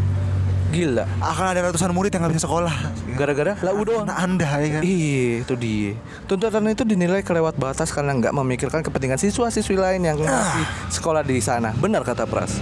[0.68, 1.08] Gila.
[1.24, 2.74] akan ada ratusan murid yang gak bisa sekolah.
[3.16, 4.04] Gara-gara lau doang.
[4.04, 4.82] Karena anda ya kan.
[4.84, 5.92] Iya, itu dia.
[6.28, 11.40] Tuntutan itu dinilai kelewat batas karena nggak memikirkan kepentingan siswa-siswi lain yang masih sekolah di
[11.40, 11.72] sana.
[11.72, 12.60] Benar kata Pras.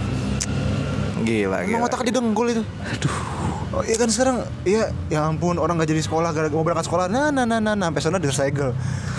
[1.27, 1.87] Gila, Emang gila.
[1.91, 2.63] otak didengkul itu.
[2.63, 3.36] Aduh.
[3.75, 7.11] Oh, iya kan sekarang iya ya ampun orang gak jadi sekolah gara mau berangkat sekolah.
[7.11, 8.71] Nah nah nah nah, nah sampai sana disegel.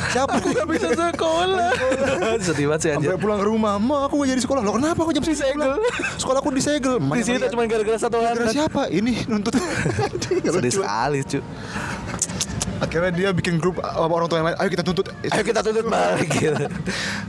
[0.09, 1.71] Siapa Aku nggak bisa sekolah.
[2.47, 3.13] Sedih banget sih anjir.
[3.13, 4.61] sampai pulang ke rumah ma aku gak jadi sekolah.
[4.65, 5.73] Lo kenapa aku jam segel
[6.17, 6.97] sekolah aku disegel.
[6.97, 8.55] Di sini cuma gara-gara satu gara anak.
[8.57, 8.89] siapa?
[8.89, 9.53] Ini nuntut.
[10.57, 11.39] Sedih sekali, cu.
[12.79, 14.57] Akhirnya dia bikin grup sama orang tua yang lain.
[14.63, 15.07] Ayo kita tuntut.
[15.11, 16.65] Ayo kita tuntut balik gitu.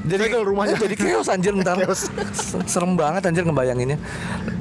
[0.06, 0.76] Jadi Segel rumahnya.
[0.78, 1.76] jadi chaos anjir ntar.
[1.82, 2.06] Chaos.
[2.70, 3.97] Serem banget anjir ngebayanginnya.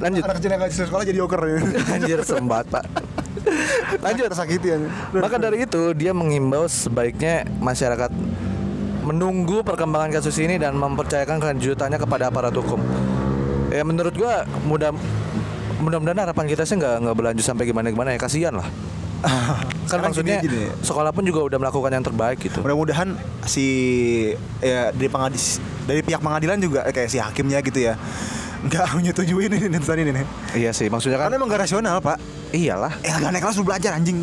[0.01, 0.23] Lanjut.
[0.25, 1.41] Anak kecil yang nggak sekolah jadi joker.
[1.95, 2.83] Anjir serem banget, Pak.
[4.05, 4.77] Lanjut tersakiti ya.
[5.13, 8.11] Maka dari itu dia mengimbau sebaiknya masyarakat
[9.05, 12.81] menunggu perkembangan kasus ini dan mempercayakan kelanjutannya kepada aparat hukum.
[13.69, 14.93] Ya menurut gua mudah
[15.79, 18.67] mudah-mudahan harapan kita sih nggak nggak berlanjut sampai gimana gimana ya kasihan lah.
[19.85, 22.61] Kan maksudnya gini sekolah pun juga udah melakukan yang terbaik gitu.
[22.61, 23.13] Mudah-mudahan
[23.43, 23.67] si
[24.59, 27.99] ya dari pengadis dari pihak pengadilan juga eh, kayak si hakimnya gitu ya
[28.59, 30.25] nggak menyetujuin ini tuntutan ini nih.
[30.53, 32.19] Iya sih, maksudnya kan Karena emang gak rasional pak.
[32.51, 32.91] iyalah.
[32.99, 34.19] Eh gak naik kelas lu belajar anjing.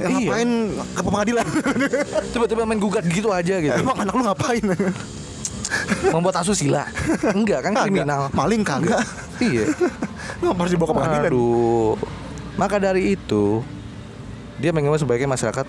[0.00, 0.08] Ya, Iya.
[0.10, 0.50] ngapain
[0.96, 1.46] ke pengadilan?
[2.32, 3.76] Tiba-tiba main gugat gitu aja gitu.
[3.76, 4.64] Emang anak lu ngapain?
[6.10, 6.88] Membuat asusila.
[7.30, 8.26] Enggak kan kriminal.
[8.34, 9.04] Maling kagak.
[9.38, 9.70] Iya.
[10.42, 11.30] Ngapa harus dibawa ke pengadilan?
[11.30, 11.94] Aduh.
[12.58, 13.62] Maka dari itu
[14.60, 15.66] dia mengimbau sebaiknya masyarakat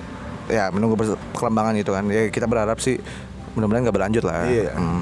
[0.51, 0.99] ya menunggu
[1.31, 2.03] perkembangan itu kan.
[2.11, 2.99] Ya kita berharap sih
[3.55, 4.43] mudah-mudahan nggak berlanjut lah.
[4.45, 4.75] Iya.
[4.75, 5.01] Hmm.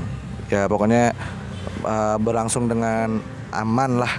[0.50, 1.14] Ya pokoknya
[1.84, 3.20] uh, berlangsung dengan
[3.50, 4.14] aman lah.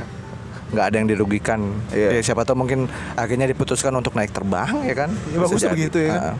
[0.70, 1.60] nggak ada yang dirugikan.
[1.90, 2.14] Iya.
[2.14, 2.86] Ya siapa tahu mungkin
[3.18, 5.10] akhirnya diputuskan untuk naik terbang ya kan.
[5.34, 6.14] Ya bagus begitu ya.
[6.30, 6.36] Ah,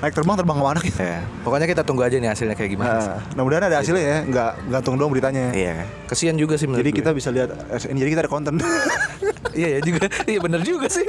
[0.00, 0.96] Naik terbang terbang ke mana gitu.
[0.98, 1.20] ya.
[1.44, 2.98] Pokoknya kita tunggu aja nih hasilnya kayak gimana.
[2.98, 5.52] Nah, mudah-mudahan ada hasilnya ya, nggak gantung doang beritanya.
[5.52, 5.86] Iya.
[6.08, 6.98] Kesian juga sih Jadi gue.
[7.04, 8.56] kita bisa lihat SN, jadi kita ada konten.
[9.56, 10.04] Iya ya juga.
[10.28, 11.06] Iya bener juga sih.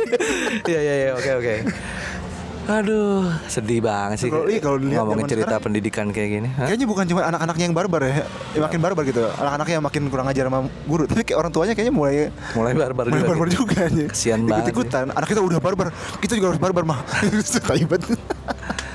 [0.68, 1.56] Iya iya iya oke oke.
[2.62, 6.50] Aduh, sedih banget sih Kalau- iya, kalau dilihat ngomongin cerita sekarang- pendidikan kayak gini.
[6.54, 6.70] Hah?
[6.70, 8.14] Kayaknya bukan cuma anak-anaknya yang barbar ya,
[8.54, 9.22] yang makin barbar gitu.
[9.28, 12.14] Anak-anaknya yang makin kurang ajar sama guru, tapi kayak orang tuanya kayaknya mulai
[12.54, 13.30] Mulai barbar mulai juga.
[13.34, 13.58] barbar gitu.
[13.60, 14.04] juga aja.
[14.08, 15.06] Kesian banget Ikut-ikutan.
[15.10, 15.88] Anak kita udah barbar,
[16.22, 17.00] kita juga harus barbar mah.
[17.92, 18.02] Banget.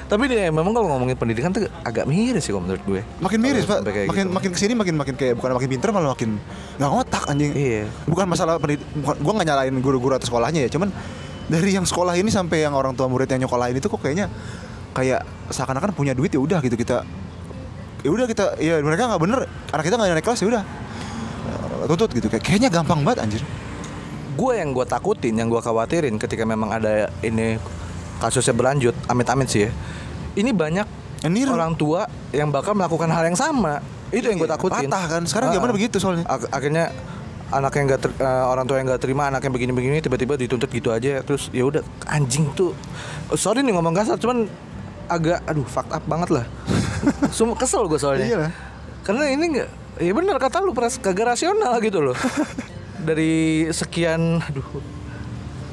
[0.07, 3.01] Tapi dia memang kalau ngomongin pendidikan tuh agak miris sih kalau menurut gue.
[3.19, 4.31] Makin miris pak, makin gitu.
[4.31, 6.39] makin ke sini makin makin kayak bukan makin pinter malah makin
[6.79, 7.51] nggak ngotak anjing.
[7.51, 7.83] Iya.
[8.07, 10.95] Bukan masalah pendidik, bukan, gua nggak nyalain guru-guru atau sekolahnya ya, cuman
[11.47, 14.27] dari yang sekolah ini sampai yang orang tua murid yang nyokolain itu kok kayaknya
[14.93, 17.07] kayak seakan-akan punya duit ya udah gitu kita
[18.03, 19.41] ya udah kita ya mereka nggak bener
[19.71, 20.65] anak kita nggak naik kelas ya udah
[21.77, 23.43] Eh, tuntut gitu kayak kayaknya gampang banget anjir
[24.37, 27.57] Gue yang gue takutin, yang gue khawatirin ketika memang ada ini
[28.17, 29.71] kasusnya berlanjut, amit-amit sih ya.
[30.37, 30.85] Ini banyak
[31.25, 31.57] niru.
[31.57, 33.81] orang tua yang bakal melakukan hal yang sama.
[34.13, 34.89] Itu yang gue Iya, takutin.
[34.89, 35.23] patah kan.
[35.25, 35.55] Sekarang Ah.
[35.57, 36.29] zaman begitu soalnya.
[36.29, 36.93] Ak- akhirnya
[37.55, 40.71] anak yang gak ter- eh, orang tua yang gak terima anak yang begini-begini tiba-tiba dituntut
[40.71, 42.75] gitu aja terus ya udah anjing tuh.
[43.31, 44.51] Oh, sorry nih ngomong kasar cuman
[45.07, 46.45] agak aduh fucked up banget lah.
[47.37, 48.27] Semua kesel gue soalnya.
[48.27, 48.39] Iya.
[48.49, 48.53] Lah.
[49.07, 49.69] karena ini nggak
[50.03, 52.17] ya benar kata lu peras kagak rasional gitu loh.
[53.07, 54.96] Dari sekian aduh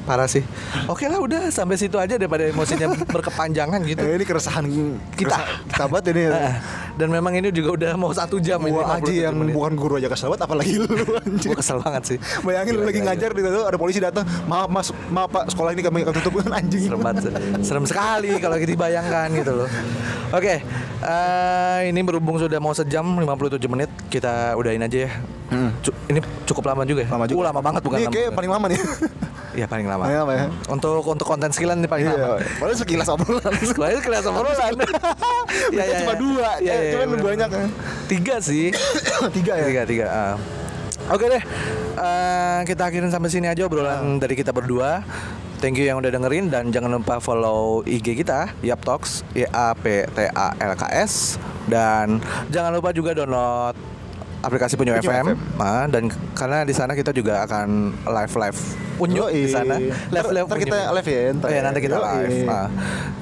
[0.04, 0.44] parah sih
[0.84, 4.64] oke lah udah sampai situ aja daripada emosinya berkepanjangan gitu Eh, ini keresahan
[5.12, 5.32] Kita.
[5.32, 6.22] keresahan kita banget ini
[6.94, 9.52] dan memang ini juga udah mau satu jam ini gua aja 57 yang menit.
[9.52, 10.86] bukan guru aja kesel banget apalagi lu
[11.18, 14.24] anjir Gua kesel banget sih Bayangin lu Gila, lagi gila, ngajar di ada polisi datang,
[14.44, 16.86] "Maaf Mas, maaf Pak, sekolah ini kami akan tutup." anjing.
[16.86, 17.22] serem banget
[17.62, 19.68] serem sekali kalau kita dibayangkan gitu loh
[20.30, 20.54] oke
[21.02, 25.12] eh, ini berhubung sudah mau sejam 57 menit kita udahin aja ya
[25.80, 27.14] Cu- ini cukup lama juga ya Hmm.
[27.14, 27.36] Lama juga.
[27.36, 28.80] Uh, lama banget bukan Ini lama kayak paling lama nih.
[29.54, 30.46] Iya paling lama Paling lama ya.
[30.66, 32.58] untuk untuk konten skillan ini paling lama Iya.
[32.58, 33.52] Padahal sekilas obrolan.
[33.60, 34.72] Sekolahnya kelas obrolan
[35.70, 36.18] Iya, iya, cuma iya.
[36.18, 37.24] dua, Iya, eh, iya, cuman bener.
[37.24, 37.64] banyak ya.
[38.06, 38.66] Tiga sih
[39.36, 39.64] Tiga ya.
[39.64, 40.34] Tiga, tiga ah.
[41.06, 41.42] Oke deh
[41.94, 45.06] Eh, Kita akhirin sampai sini aja obrolan dari kita berdua
[45.56, 49.72] Thank you yang udah dengerin Dan jangan lupa follow IG kita Yap Talks Y A
[49.72, 52.18] P T A L K S Dan
[52.48, 53.93] jangan lupa juga download
[54.44, 55.38] aplikasi Punyo, Punyo FM, FM.
[55.56, 58.60] Ah, dan karena di sana kita juga akan live live
[59.00, 59.50] Unyu di Yoi.
[59.50, 59.74] sana
[60.12, 62.06] live live Ntar kita live ya, ntar oh, ya, nanti kita Yoi.
[62.06, 62.68] live Ah.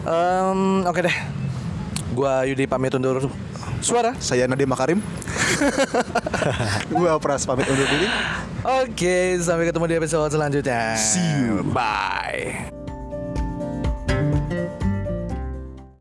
[0.04, 1.16] Em, oke deh
[2.12, 3.30] gua Yudi pamit undur
[3.82, 5.02] suara Saya Nadiem Makarim.
[6.94, 8.06] Gua Pras pamit undur diri.
[8.62, 10.94] Oke, sampai ketemu di episode selanjutnya.
[10.94, 11.66] See you.
[11.74, 12.81] Bye.